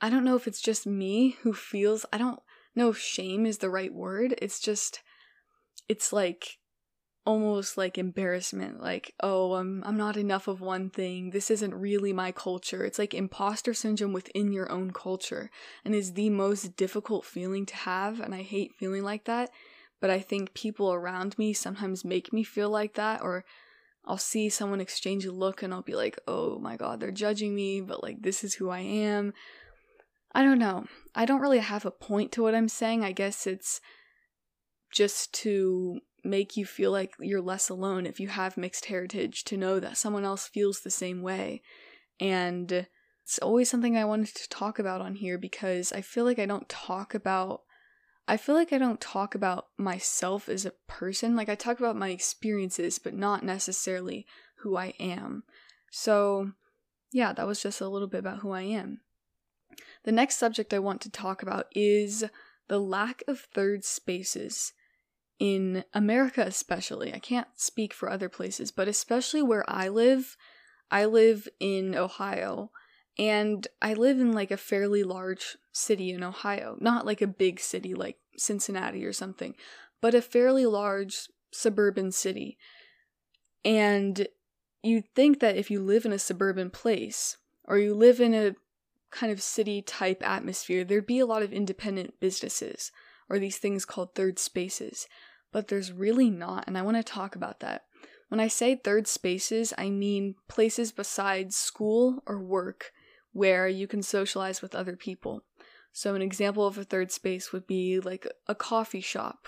[0.00, 2.40] I don't know if it's just me who feels I don't
[2.74, 4.34] know if shame is the right word.
[4.40, 5.02] It's just
[5.88, 6.58] it's like
[7.26, 11.30] almost like embarrassment like oh I'm I'm not enough of one thing.
[11.30, 12.84] This isn't really my culture.
[12.84, 15.50] It's like imposter syndrome within your own culture
[15.84, 19.50] and is the most difficult feeling to have and I hate feeling like that
[20.00, 23.44] but I think people around me sometimes make me feel like that or
[24.04, 27.54] I'll see someone exchange a look and I'll be like oh my god they're judging
[27.54, 29.32] me but like this is who I am
[30.34, 33.46] I don't know I don't really have a point to what I'm saying I guess
[33.46, 33.80] it's
[34.92, 39.56] just to make you feel like you're less alone if you have mixed heritage, to
[39.56, 41.62] know that someone else feels the same way.
[42.18, 42.86] And
[43.22, 46.46] it's always something I wanted to talk about on here because I feel like I
[46.46, 47.60] don't talk about
[48.26, 51.36] I feel like I don't talk about myself as a person.
[51.36, 54.24] Like I talk about my experiences, but not necessarily
[54.60, 55.42] who I am.
[55.90, 56.52] So,
[57.12, 59.00] yeah, that was just a little bit about who I am.
[60.04, 62.24] The next subject I want to talk about is
[62.68, 64.72] the lack of third spaces
[65.38, 67.12] in America, especially.
[67.12, 70.36] I can't speak for other places, but especially where I live,
[70.90, 72.70] I live in Ohio.
[73.18, 76.76] And I live in like a fairly large city in Ohio.
[76.80, 79.54] Not like a big city like Cincinnati or something,
[80.00, 82.58] but a fairly large suburban city.
[83.64, 84.26] And
[84.82, 88.54] you'd think that if you live in a suburban place, or you live in a
[89.14, 92.90] kind of city type atmosphere, there'd be a lot of independent businesses
[93.30, 95.06] or these things called third spaces,
[95.52, 97.84] but there's really not, and I want to talk about that.
[98.28, 102.92] When I say third spaces, I mean places besides school or work
[103.32, 105.44] where you can socialize with other people.
[105.92, 109.46] So, an example of a third space would be like a coffee shop,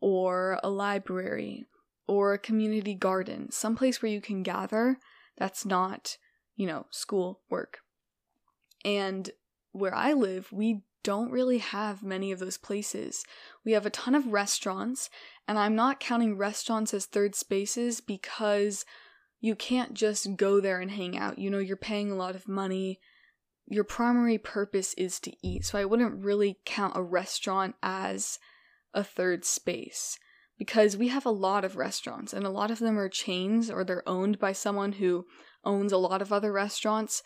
[0.00, 1.66] or a library,
[2.06, 4.98] or a community garden, someplace where you can gather
[5.36, 6.16] that's not,
[6.56, 7.80] you know, school, work.
[8.86, 9.28] And
[9.72, 13.24] where I live, we don't really have many of those places.
[13.64, 15.10] We have a ton of restaurants,
[15.46, 18.84] and I'm not counting restaurants as third spaces because
[19.40, 21.38] you can't just go there and hang out.
[21.38, 23.00] You know, you're paying a lot of money.
[23.66, 25.64] Your primary purpose is to eat.
[25.64, 28.38] So I wouldn't really count a restaurant as
[28.94, 30.16] a third space
[30.58, 33.84] because we have a lot of restaurants and a lot of them are chains or
[33.84, 35.26] they're owned by someone who
[35.64, 37.22] owns a lot of other restaurants.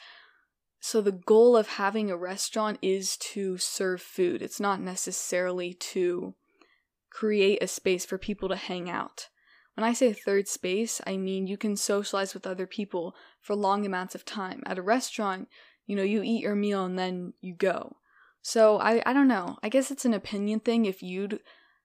[0.80, 4.40] So the goal of having a restaurant is to serve food.
[4.40, 6.34] It's not necessarily to
[7.10, 9.28] create a space for people to hang out.
[9.74, 13.84] When I say third space, I mean you can socialize with other people for long
[13.84, 14.62] amounts of time.
[14.64, 15.48] At a restaurant,
[15.86, 17.96] you know, you eat your meal and then you go.
[18.42, 19.58] So I, I don't know.
[19.62, 21.40] I guess it's an opinion thing if you'd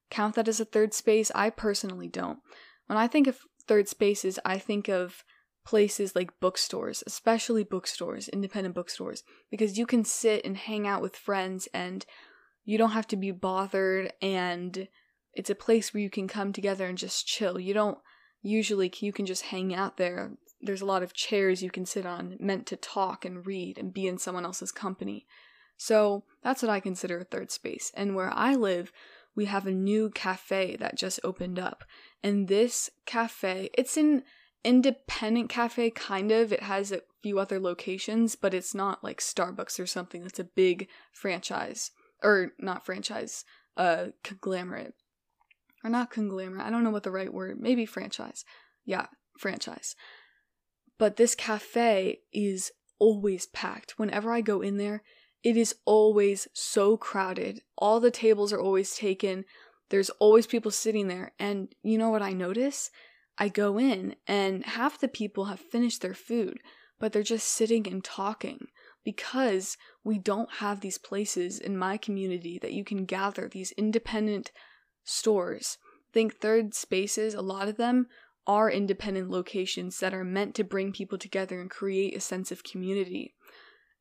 [0.10, 1.32] count that as a third space.
[1.36, 2.40] I personally don't.
[2.88, 5.24] When I think of third spaces, I think of
[5.66, 11.16] places like bookstores, especially bookstores, independent bookstores, because you can sit and hang out with
[11.16, 12.06] friends and
[12.64, 14.88] you don't have to be bothered and
[15.34, 17.60] it's a place where you can come together and just chill.
[17.60, 17.98] You don't
[18.42, 20.34] usually you can just hang out there.
[20.62, 23.94] There's a lot of chairs you can sit on meant to talk and read and
[23.94, 25.26] be in someone else's company.
[25.78, 27.92] So, that's what I consider a third space.
[27.96, 28.94] And where I live,
[29.36, 31.84] we have a new cafe that just opened up.
[32.24, 34.24] And this cafe, it's an
[34.66, 36.52] independent cafe, kind of.
[36.52, 40.44] It has a few other locations, but it's not like Starbucks or something that's a
[40.44, 41.92] big franchise.
[42.24, 43.46] Or not franchise,
[43.78, 44.96] uh, conglomerate.
[45.84, 48.44] Or not conglomerate, I don't know what the right word, maybe franchise.
[48.86, 49.06] Yeah,
[49.40, 49.96] franchise.
[50.98, 54.00] But this cafe is always packed.
[54.00, 55.04] Whenever I go in there,
[55.44, 57.62] it is always so crowded.
[57.78, 59.46] All the tables are always taken.
[59.90, 61.34] There's always people sitting there.
[61.38, 62.90] And you know what I notice?
[63.38, 66.60] I go in and half the people have finished their food,
[67.00, 68.68] but they're just sitting and talking
[69.04, 74.52] because we don't have these places in my community that you can gather these independent
[75.04, 75.78] stores.
[76.14, 78.08] Think third spaces, a lot of them
[78.48, 82.64] are independent locations that are meant to bring people together and create a sense of
[82.64, 83.36] community.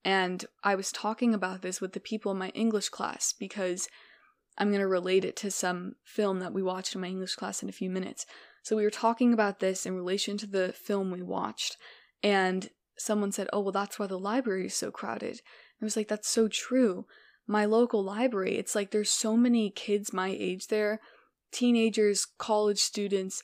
[0.05, 3.89] And I was talking about this with the people in my English class because
[4.59, 7.63] I'm going to relate it to some film that we watched in my English class
[7.63, 8.27] in a few minutes.
[8.65, 11.77] So we were talking about this in relation to the film we watched,
[12.23, 15.43] and someone said, Oh, well, that's why the library is so crowded.
[15.81, 17.05] I was like, That's so true.
[17.47, 21.01] My local library, it's like there's so many kids my age there,
[21.53, 23.43] teenagers, college students,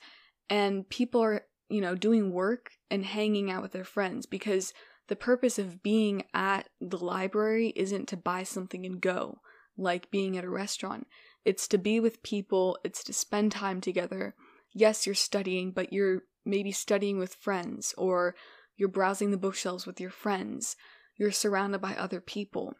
[0.48, 4.72] and people are, you know, doing work and hanging out with their friends because
[5.08, 9.40] the purpose of being at the library isn't to buy something and go,
[9.76, 11.06] like being at a restaurant.
[11.44, 14.34] It's to be with people, it's to spend time together.
[14.72, 18.34] Yes, you're studying, but you're maybe studying with friends, or
[18.76, 20.76] you're browsing the bookshelves with your friends.
[21.16, 22.74] You're surrounded by other people.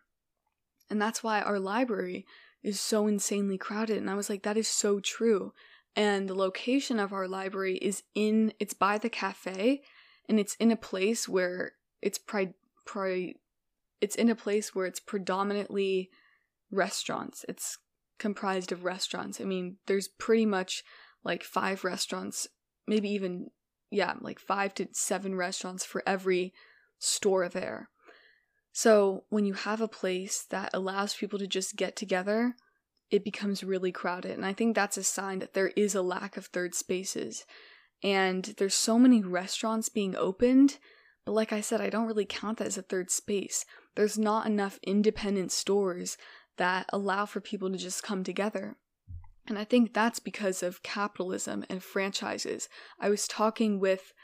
[0.88, 2.26] And that's why our library
[2.62, 3.98] is so insanely crowded.
[3.98, 5.53] And I was like, that is so true.
[5.96, 9.83] And the location of our library is in, it's by the cafe,
[10.29, 12.55] and it's in a place where it's pri-
[12.87, 13.35] pri-
[14.00, 16.11] it's in a place where it's predominantly
[16.70, 17.44] restaurants.
[17.48, 17.79] It's
[18.18, 19.40] comprised of restaurants.
[19.40, 20.85] I mean, there's pretty much
[21.24, 22.48] like five restaurants,
[22.87, 23.50] maybe even
[23.90, 26.52] yeah, like 5 to 7 restaurants for every
[27.00, 27.88] store there.
[28.72, 32.54] So, when you have a place that allows people to just get together,
[33.11, 34.33] it becomes really crowded.
[34.33, 37.44] And I think that's a sign that there is a lack of third spaces.
[38.00, 40.78] And there's so many restaurants being opened
[41.24, 43.64] but like I said, I don't really count that as a third space.
[43.94, 46.16] There's not enough independent stores
[46.56, 48.76] that allow for people to just come together.
[49.50, 52.68] And I think that's because of capitalism and franchises.
[53.00, 54.14] I was talking with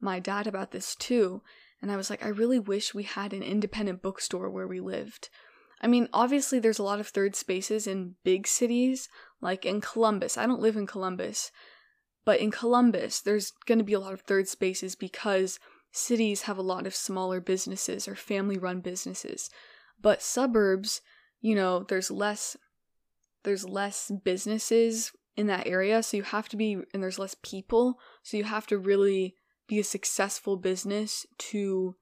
[0.00, 1.42] my dad about this too,
[1.82, 5.28] and I was like, I really wish we had an independent bookstore where we lived.
[5.82, 9.08] I mean, obviously, there's a lot of third spaces in big cities,
[9.40, 10.38] like in Columbus.
[10.38, 11.50] I don't live in Columbus,
[12.24, 15.58] but in Columbus, there's going to be a lot of third spaces because
[15.90, 19.50] cities have a lot of smaller businesses or family run businesses.
[20.00, 21.00] But suburbs,
[21.40, 22.56] you know, there's less
[23.46, 27.98] there's less businesses in that area, so you have to be and there's less people,
[28.22, 29.34] so you have to really
[29.68, 31.96] be a successful business to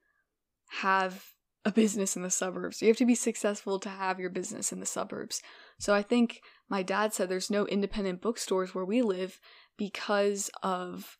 [0.80, 1.26] have
[1.64, 2.82] a business in the suburbs.
[2.82, 5.40] You have to be successful to have your business in the suburbs.
[5.78, 9.40] So I think my dad said there's no independent bookstores where we live
[9.76, 11.16] because of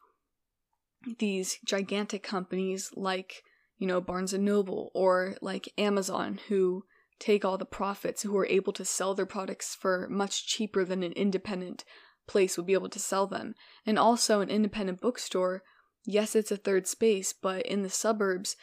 [1.19, 3.43] these gigantic companies like,
[3.79, 6.85] you know, Barnes and Noble or like Amazon who
[7.19, 11.03] take all the profits, who are able to sell their products for much cheaper than
[11.03, 11.85] an independent
[12.27, 13.55] place would be able to sell them.
[13.87, 15.63] And also an independent bookstore,
[16.05, 18.57] yes, it's a third space, but in the suburbs,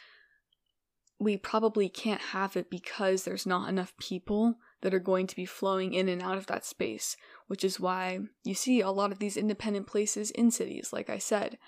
[1.18, 5.46] we probably can't have it because there's not enough people that are going to be
[5.46, 9.20] flowing in and out of that space, which is why you see a lot of
[9.20, 11.58] these independent places in cities, like I said.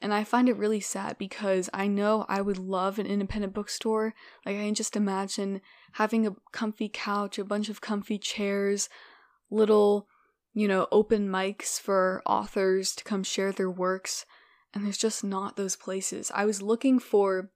[0.00, 4.14] And I find it really sad because I know I would love an independent bookstore.
[4.46, 5.60] Like, I can just imagine
[5.92, 8.88] having a comfy couch, a bunch of comfy chairs,
[9.50, 10.06] little,
[10.54, 14.24] you know, open mics for authors to come share their works.
[14.72, 16.30] And there's just not those places.
[16.32, 17.50] I was looking for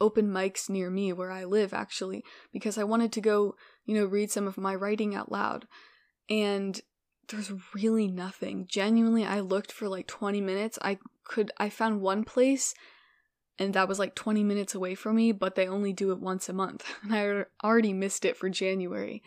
[0.00, 4.04] open mics near me where I live, actually, because I wanted to go, you know,
[4.04, 5.66] read some of my writing out loud.
[6.30, 6.80] And
[7.28, 8.66] there's really nothing.
[8.68, 10.78] Genuinely, I looked for like 20 minutes.
[10.82, 12.74] I could I found one place
[13.58, 16.48] and that was like 20 minutes away from me, but they only do it once
[16.48, 16.84] a month.
[17.02, 19.22] And I already missed it for January.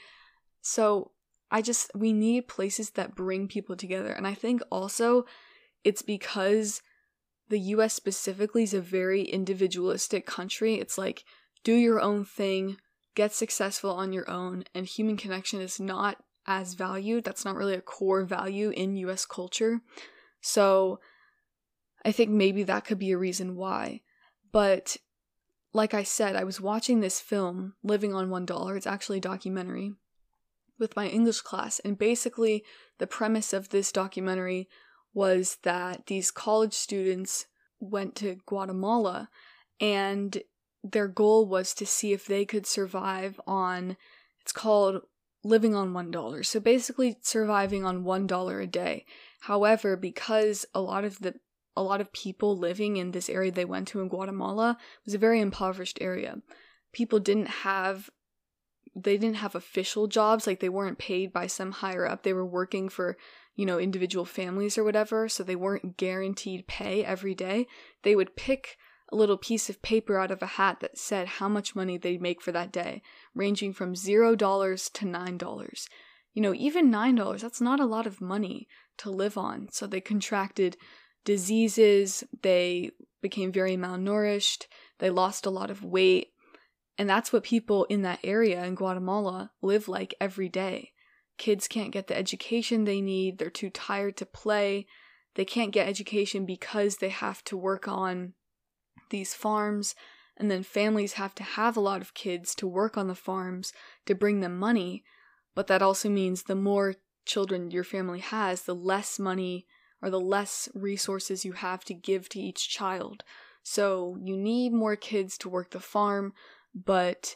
[0.62, 1.12] So,
[1.54, 4.14] I just we need places that bring people together.
[4.14, 5.26] And I think also
[5.84, 6.82] it's because
[7.50, 10.76] the US specifically is a very individualistic country.
[10.76, 11.26] It's like
[11.66, 12.78] do your own thing,
[13.16, 17.24] get successful on your own, and human connection is not as valued.
[17.24, 19.82] That's not really a core value in US culture.
[20.42, 21.00] So
[22.04, 24.02] I think maybe that could be a reason why.
[24.52, 24.98] But
[25.74, 28.78] like I said, I was watching this film, Living on $1.
[28.78, 29.94] It's actually a documentary
[30.80, 31.80] with my English class.
[31.80, 32.66] And basically,
[32.98, 34.68] the premise of this documentary
[35.14, 37.46] was that these college students
[37.80, 39.30] went to Guatemala
[39.80, 40.42] and
[40.84, 43.98] their goal was to see if they could survive on
[44.42, 45.02] it's called
[45.44, 46.46] living on $1.
[46.46, 49.06] So basically surviving on $1 a day.
[49.42, 51.36] However, because a lot of the
[51.76, 55.18] a lot of people living in this area they went to in Guatemala was a
[55.18, 56.42] very impoverished area.
[56.92, 58.10] People didn't have
[58.94, 62.24] they didn't have official jobs like they weren't paid by some higher up.
[62.24, 63.18] They were working for,
[63.56, 67.68] you know, individual families or whatever, so they weren't guaranteed pay every day.
[68.04, 68.78] They would pick
[69.12, 72.22] a little piece of paper out of a hat that said how much money they'd
[72.22, 73.02] make for that day,
[73.36, 74.38] ranging from $0
[74.94, 75.88] to $9.
[76.34, 79.68] You know, even $9, that's not a lot of money to live on.
[79.72, 80.78] So they contracted
[81.26, 82.92] diseases, they
[83.22, 84.66] became very malnourished,
[85.00, 86.30] they lost a lot of weight.
[86.98, 90.92] And that's what people in that area in Guatemala live like every day.
[91.38, 94.86] Kids can't get the education they need, they're too tired to play,
[95.36, 98.34] they can't get education because they have to work on
[99.12, 99.94] these farms,
[100.36, 103.72] and then families have to have a lot of kids to work on the farms
[104.06, 105.04] to bring them money.
[105.54, 106.96] But that also means the more
[107.26, 109.68] children your family has, the less money
[110.02, 113.24] or the less resources you have to give to each child.
[113.64, 116.34] So you need more kids to work the farm,
[116.74, 117.36] but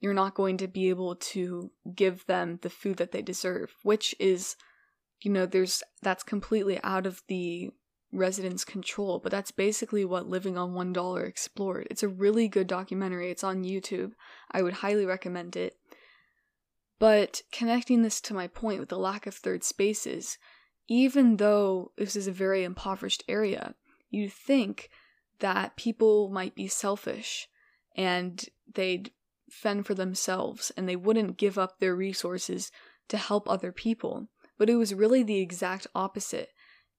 [0.00, 4.14] you're not going to be able to give them the food that they deserve, which
[4.18, 4.56] is,
[5.20, 7.70] you know, there's that's completely out of the
[8.12, 11.86] residents control, but that's basically what Living on $1 explored.
[11.90, 13.30] It's a really good documentary.
[13.30, 14.12] It's on YouTube.
[14.50, 15.76] I would highly recommend it.
[16.98, 20.38] But connecting this to my point with the lack of third spaces,
[20.88, 23.74] even though this is a very impoverished area,
[24.08, 24.88] you think
[25.40, 27.48] that people might be selfish
[27.96, 29.10] and they'd
[29.50, 32.70] fend for themselves and they wouldn't give up their resources
[33.08, 34.28] to help other people.
[34.58, 36.50] But it was really the exact opposite.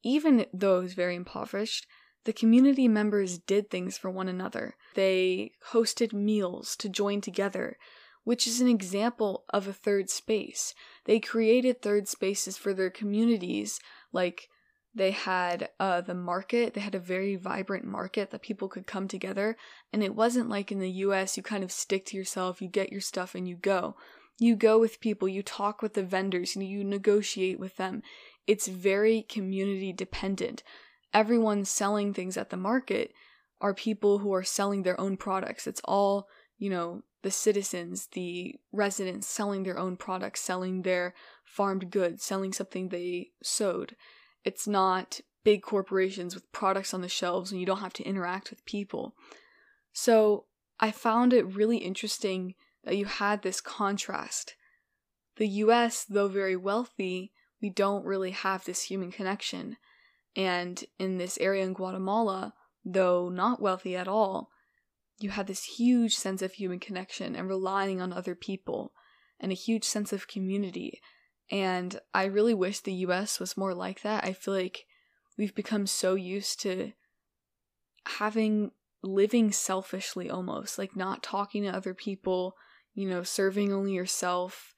[0.07, 1.85] Even those very impoverished,
[2.23, 4.77] the community members did things for one another.
[4.95, 7.75] They hosted meals to join together,
[8.23, 10.73] which is an example of a third space.
[11.03, 13.81] They created third spaces for their communities,
[14.13, 14.47] like
[14.95, 19.09] they had uh, the market, they had a very vibrant market that people could come
[19.09, 19.57] together.
[19.91, 22.93] And it wasn't like in the US, you kind of stick to yourself, you get
[22.93, 23.97] your stuff, and you go.
[24.39, 28.03] You go with people, you talk with the vendors, you negotiate with them
[28.47, 30.63] it's very community dependent.
[31.13, 33.11] Everyone selling things at the market
[33.59, 35.67] are people who are selling their own products.
[35.67, 36.27] It's all,
[36.57, 42.53] you know, the citizens, the residents selling their own products, selling their farmed goods, selling
[42.53, 43.95] something they sowed.
[44.45, 48.49] It's not big corporations with products on the shelves and you don't have to interact
[48.49, 49.15] with people.
[49.91, 50.45] So
[50.79, 54.55] I found it really interesting that you had this contrast.
[55.37, 57.31] The US, though very wealthy,
[57.61, 59.77] we don't really have this human connection.
[60.35, 62.53] And in this area in Guatemala,
[62.85, 64.49] though not wealthy at all,
[65.19, 68.91] you had this huge sense of human connection and relying on other people
[69.39, 71.01] and a huge sense of community.
[71.49, 74.23] And I really wish the US was more like that.
[74.23, 74.85] I feel like
[75.37, 76.91] we've become so used to
[78.05, 78.71] having
[79.03, 82.55] living selfishly almost, like not talking to other people,
[82.93, 84.73] you know, serving only yourself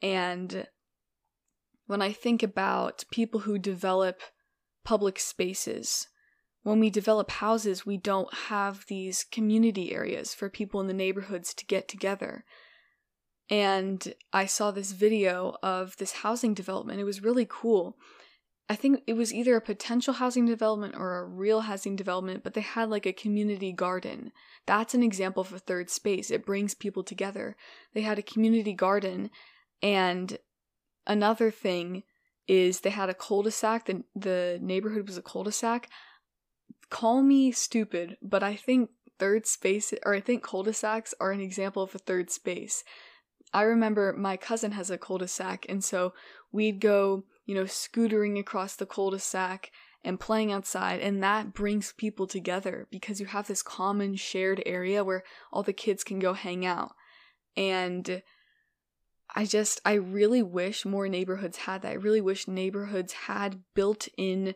[0.00, 0.66] and
[1.92, 4.22] when I think about people who develop
[4.82, 6.08] public spaces.
[6.62, 11.52] When we develop houses, we don't have these community areas for people in the neighborhoods
[11.52, 12.46] to get together.
[13.50, 16.98] And I saw this video of this housing development.
[16.98, 17.98] It was really cool.
[18.70, 22.54] I think it was either a potential housing development or a real housing development, but
[22.54, 24.32] they had like a community garden.
[24.64, 26.30] That's an example of a third space.
[26.30, 27.54] It brings people together.
[27.92, 29.28] They had a community garden
[29.82, 30.38] and
[31.06, 32.02] Another thing
[32.46, 33.86] is they had a cul-de-sac.
[33.86, 35.88] The, the neighborhood was a cul-de-sac.
[36.90, 41.82] Call me stupid, but I think third space, or I think cul-de-sacs are an example
[41.82, 42.84] of a third space.
[43.54, 46.14] I remember my cousin has a cul-de-sac, and so
[46.50, 49.70] we'd go you know, scootering across the cul-de-sac
[50.04, 55.04] and playing outside and that brings people together because you have this common shared area
[55.04, 55.22] where
[55.52, 56.92] all the kids can go hang out.
[57.56, 58.22] And
[59.34, 61.92] I just I really wish more neighborhoods had that.
[61.92, 64.54] I really wish neighborhoods had built in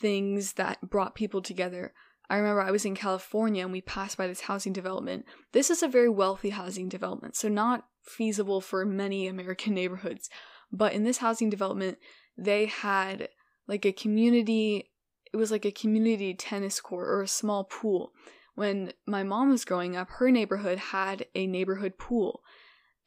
[0.00, 1.92] things that brought people together.
[2.30, 5.24] I remember I was in California and we passed by this housing development.
[5.52, 10.28] This is a very wealthy housing development, so not feasible for many American neighborhoods.
[10.70, 11.98] But in this housing development,
[12.36, 13.28] they had
[13.66, 14.90] like a community,
[15.32, 18.12] it was like a community tennis court or a small pool.
[18.54, 22.42] When my mom was growing up, her neighborhood had a neighborhood pool.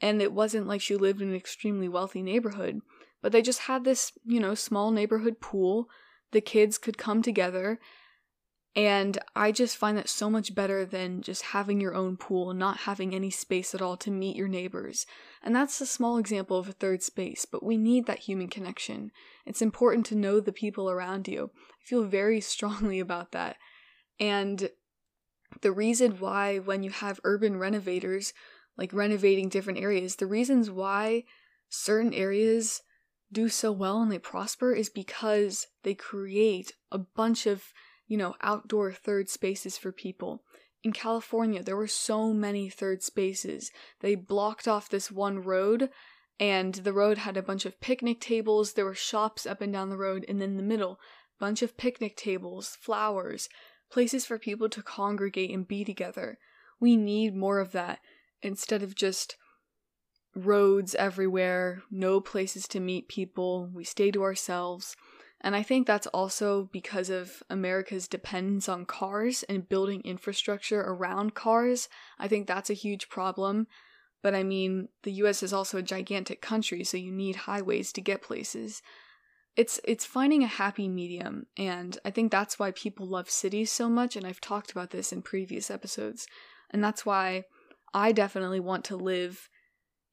[0.01, 2.81] And it wasn't like she lived in an extremely wealthy neighborhood,
[3.21, 5.87] but they just had this, you know, small neighborhood pool.
[6.31, 7.79] The kids could come together
[8.75, 12.59] and I just find that so much better than just having your own pool and
[12.59, 15.05] not having any space at all to meet your neighbors.
[15.43, 19.11] And that's a small example of a third space, but we need that human connection.
[19.45, 21.51] It's important to know the people around you.
[21.53, 23.57] I feel very strongly about that.
[24.21, 24.69] And
[25.61, 28.31] the reason why, when you have urban renovators,
[28.81, 31.23] like renovating different areas, the reasons why
[31.69, 32.81] certain areas
[33.31, 37.63] do so well and they prosper is because they create a bunch of
[38.11, 40.43] you know, outdoor third spaces for people.
[40.83, 43.71] In California, there were so many third spaces.
[44.01, 45.89] They blocked off this one road,
[46.37, 48.73] and the road had a bunch of picnic tables.
[48.73, 50.99] There were shops up and down the road, and in the middle,
[51.39, 53.47] bunch of picnic tables, flowers,
[53.89, 56.37] places for people to congregate and be together.
[56.81, 57.99] We need more of that
[58.41, 59.35] instead of just
[60.35, 63.69] roads everywhere, no places to meet people.
[63.73, 64.95] We stay to ourselves.
[65.41, 71.33] And I think that's also because of America's dependence on cars and building infrastructure around
[71.33, 71.89] cars.
[72.19, 73.67] I think that's a huge problem.
[74.21, 78.01] But I mean, the US is also a gigantic country, so you need highways to
[78.01, 78.83] get places.
[79.55, 83.89] It's it's finding a happy medium, and I think that's why people love cities so
[83.89, 86.27] much, and I've talked about this in previous episodes.
[86.69, 87.45] And that's why
[87.93, 89.49] I definitely want to live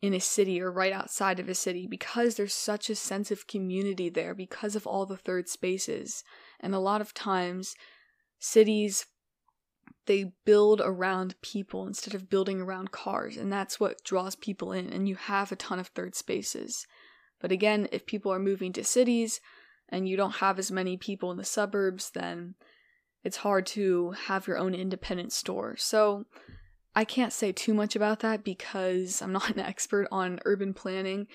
[0.01, 3.47] in a city or right outside of a city because there's such a sense of
[3.47, 6.22] community there because of all the third spaces.
[6.61, 7.74] And a lot of times,
[8.39, 9.07] cities
[10.07, 14.91] they build around people instead of building around cars, and that's what draws people in.
[14.91, 16.87] And you have a ton of third spaces.
[17.41, 19.41] But again, if people are moving to cities
[19.89, 22.55] and you don't have as many people in the suburbs, then
[23.22, 25.76] it's hard to have your own independent store.
[25.76, 26.24] So,
[26.95, 31.26] I can't say too much about that because I'm not an expert on urban planning,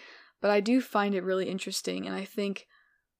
[0.41, 2.05] but I do find it really interesting.
[2.05, 2.67] And I think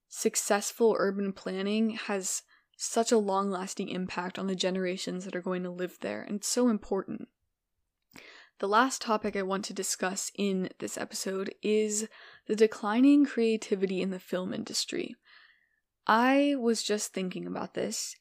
[0.08, 2.42] successful urban planning has
[2.76, 6.36] such a long lasting impact on the generations that are going to live there, and
[6.36, 7.28] it's so important.
[8.58, 12.08] The last topic I want to discuss in this episode is
[12.46, 15.16] the declining creativity in the film industry.
[16.06, 18.16] I was just thinking about this,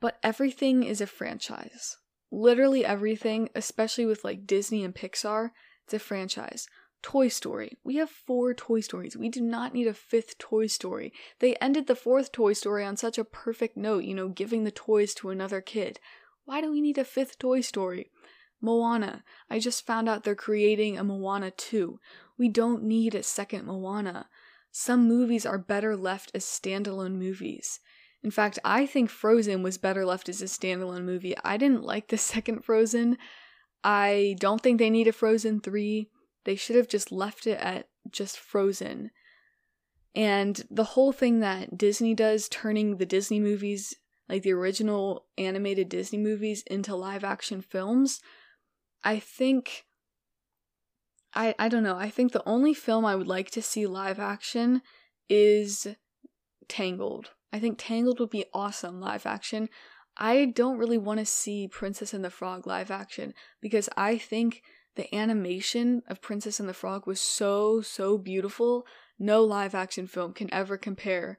[0.00, 1.96] but everything is a franchise
[2.30, 5.50] literally everything, especially with like Disney and Pixar,
[5.84, 6.68] it's a franchise.
[7.02, 7.78] Toy Story.
[7.84, 9.16] We have four Toy Stories.
[9.16, 11.12] We do not need a fifth Toy Story.
[11.38, 14.72] They ended the fourth Toy Story on such a perfect note, you know, giving the
[14.72, 16.00] toys to another kid.
[16.44, 18.10] Why do we need a fifth Toy Story?
[18.60, 19.22] Moana.
[19.48, 22.00] I just found out they're creating a Moana 2.
[22.38, 24.28] We don't need a second Moana.
[24.72, 27.80] Some movies are better left as standalone movies.
[28.26, 31.36] In fact, I think Frozen was better left as a standalone movie.
[31.44, 33.18] I didn't like the second Frozen.
[33.84, 36.10] I don't think they need a Frozen 3.
[36.44, 39.12] They should have just left it at just Frozen.
[40.12, 43.94] And the whole thing that Disney does, turning the Disney movies,
[44.28, 48.20] like the original animated Disney movies, into live action films,
[49.04, 49.84] I think.
[51.32, 51.96] I, I don't know.
[51.96, 54.82] I think the only film I would like to see live action
[55.28, 55.86] is
[56.68, 57.30] Tangled.
[57.52, 59.68] I think Tangled would be awesome live action.
[60.16, 64.62] I don't really want to see Princess and the Frog live action because I think
[64.94, 68.86] the animation of Princess and the Frog was so, so beautiful.
[69.18, 71.38] No live action film can ever compare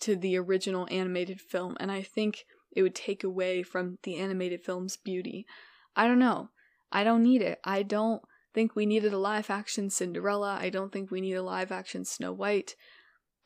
[0.00, 4.62] to the original animated film, and I think it would take away from the animated
[4.62, 5.46] film's beauty.
[5.94, 6.50] I don't know.
[6.92, 7.58] I don't need it.
[7.64, 8.22] I don't
[8.52, 10.58] think we needed a live action Cinderella.
[10.60, 12.74] I don't think we need a live action Snow White.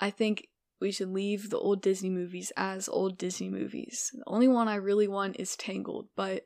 [0.00, 0.48] I think
[0.80, 4.10] we should leave the old Disney movies as old Disney movies.
[4.14, 6.44] The only one I really want is Tangled, but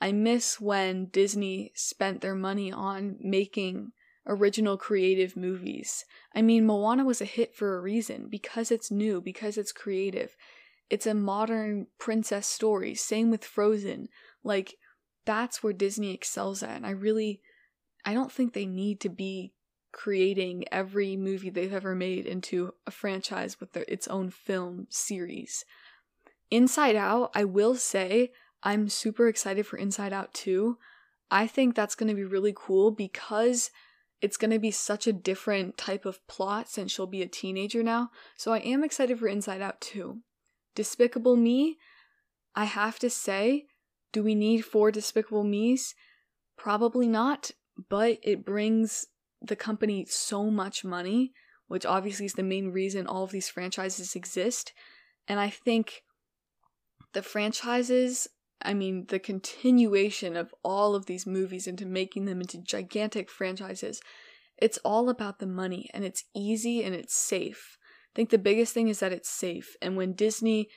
[0.00, 3.92] I miss when Disney spent their money on making
[4.26, 6.04] original creative movies.
[6.34, 10.36] I mean, Moana was a hit for a reason because it's new, because it's creative.
[10.90, 12.94] It's a modern princess story.
[12.94, 14.08] Same with Frozen.
[14.44, 14.74] Like,
[15.24, 16.76] that's where Disney excels at.
[16.76, 17.40] And I really,
[18.04, 19.54] I don't think they need to be
[19.92, 25.64] creating every movie they've ever made into a franchise with their, its own film series.
[26.50, 28.32] Inside Out, I will say,
[28.62, 30.78] I'm super excited for Inside Out 2.
[31.30, 33.70] I think that's going to be really cool because
[34.20, 37.82] it's going to be such a different type of plot since she'll be a teenager
[37.82, 38.10] now.
[38.36, 40.18] So I am excited for Inside Out 2.
[40.74, 41.78] Despicable Me,
[42.54, 43.66] I have to say,
[44.12, 45.94] do we need four Despicable Me's?
[46.56, 47.50] Probably not,
[47.88, 49.06] but it brings
[49.42, 51.32] the company so much money,
[51.68, 54.72] which obviously is the main reason all of these franchises exist.
[55.26, 56.02] And I think
[57.12, 58.28] the franchises,
[58.62, 64.00] I mean, the continuation of all of these movies into making them into gigantic franchises,
[64.58, 67.78] it's all about the money and it's easy and it's safe.
[68.12, 69.76] I think the biggest thing is that it's safe.
[69.80, 70.68] And when Disney,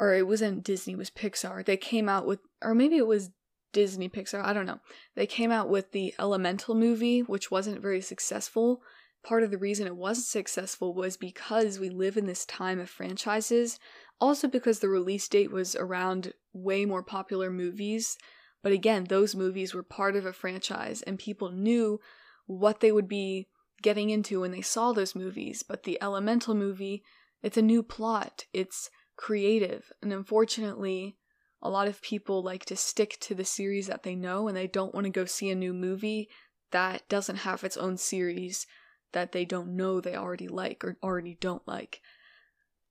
[0.00, 3.30] or it wasn't Disney, it was Pixar, they came out with, or maybe it was
[3.72, 4.80] Disney Pixar, I don't know.
[5.14, 8.80] They came out with the Elemental movie, which wasn't very successful.
[9.24, 12.88] Part of the reason it wasn't successful was because we live in this time of
[12.88, 13.78] franchises,
[14.20, 18.16] also because the release date was around way more popular movies.
[18.62, 22.00] But again, those movies were part of a franchise and people knew
[22.46, 23.48] what they would be
[23.82, 25.62] getting into when they saw those movies.
[25.62, 27.04] But the Elemental movie,
[27.42, 31.17] it's a new plot, it's creative, and unfortunately,
[31.60, 34.66] a lot of people like to stick to the series that they know and they
[34.66, 36.28] don't want to go see a new movie
[36.70, 38.66] that doesn't have its own series
[39.12, 42.00] that they don't know they already like or already don't like.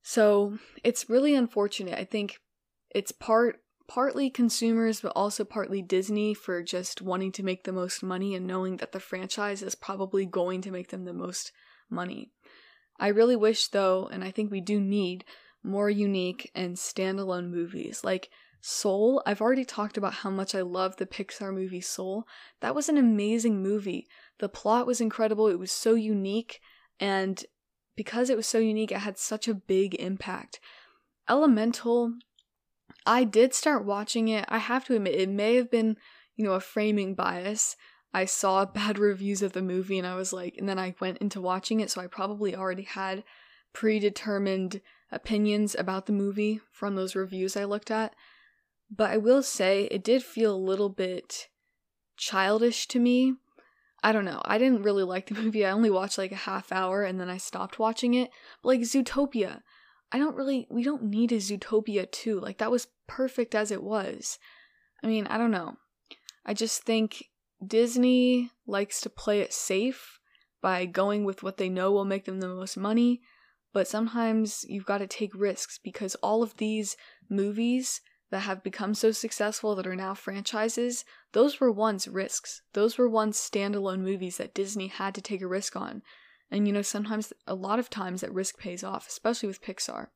[0.01, 1.99] So, it's really unfortunate.
[1.99, 2.39] I think
[2.95, 8.03] it's part partly consumers but also partly Disney for just wanting to make the most
[8.03, 11.53] money and knowing that the franchise is probably going to make them the most
[11.89, 12.31] money.
[12.99, 15.23] I really wish though, and I think we do need
[15.63, 18.01] more unique and standalone movies.
[18.03, 18.29] Like
[18.61, 22.27] Soul, I've already talked about how much I love the Pixar movie Soul.
[22.59, 24.07] That was an amazing movie.
[24.39, 26.59] The plot was incredible, it was so unique,
[26.99, 27.43] and
[27.95, 30.59] because it was so unique, it had such a big impact.
[31.29, 32.13] Elemental,
[33.05, 34.45] I did start watching it.
[34.49, 35.97] I have to admit, it may have been,
[36.35, 37.75] you know, a framing bias.
[38.13, 41.17] I saw bad reviews of the movie and I was like, and then I went
[41.19, 43.23] into watching it, so I probably already had
[43.73, 44.81] predetermined
[45.11, 48.13] opinions about the movie from those reviews I looked at.
[48.89, 51.49] But I will say it did feel a little bit
[52.15, 53.35] childish to me.
[54.03, 54.41] I don't know.
[54.45, 55.65] I didn't really like the movie.
[55.65, 58.29] I only watched like a half hour and then I stopped watching it.
[58.61, 59.61] But like Zootopia,
[60.11, 62.39] I don't really we don't need a Zootopia 2.
[62.39, 64.39] Like that was perfect as it was.
[65.03, 65.77] I mean, I don't know.
[66.45, 67.25] I just think
[67.65, 70.19] Disney likes to play it safe
[70.61, 73.21] by going with what they know will make them the most money,
[73.73, 76.95] but sometimes you've got to take risks because all of these
[77.29, 82.61] movies that have become so successful that are now franchises, those were once risks.
[82.73, 86.01] Those were once standalone movies that Disney had to take a risk on.
[86.51, 90.07] And you know, sometimes, a lot of times, that risk pays off, especially with Pixar.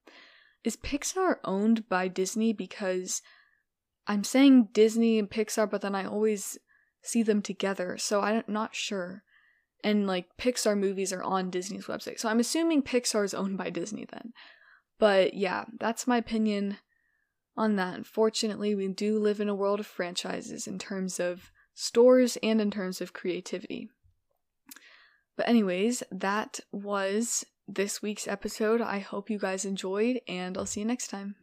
[0.64, 2.54] Is Pixar owned by Disney?
[2.54, 3.22] Because
[4.08, 6.58] I'm saying Disney and Pixar, but then I always
[7.02, 9.24] see them together, so I'm not sure.
[9.84, 13.70] And like Pixar movies are on Disney's website, so I'm assuming Pixar is owned by
[13.70, 14.32] Disney then.
[15.00, 16.78] But yeah, that's my opinion
[17.58, 17.96] on that.
[17.96, 22.72] Unfortunately, we do live in a world of franchises in terms of stores and in
[22.72, 23.90] terms of creativity.
[25.38, 28.82] But, anyways, that was this week's episode.
[28.82, 31.36] I hope you guys enjoyed, and I'll see you next time.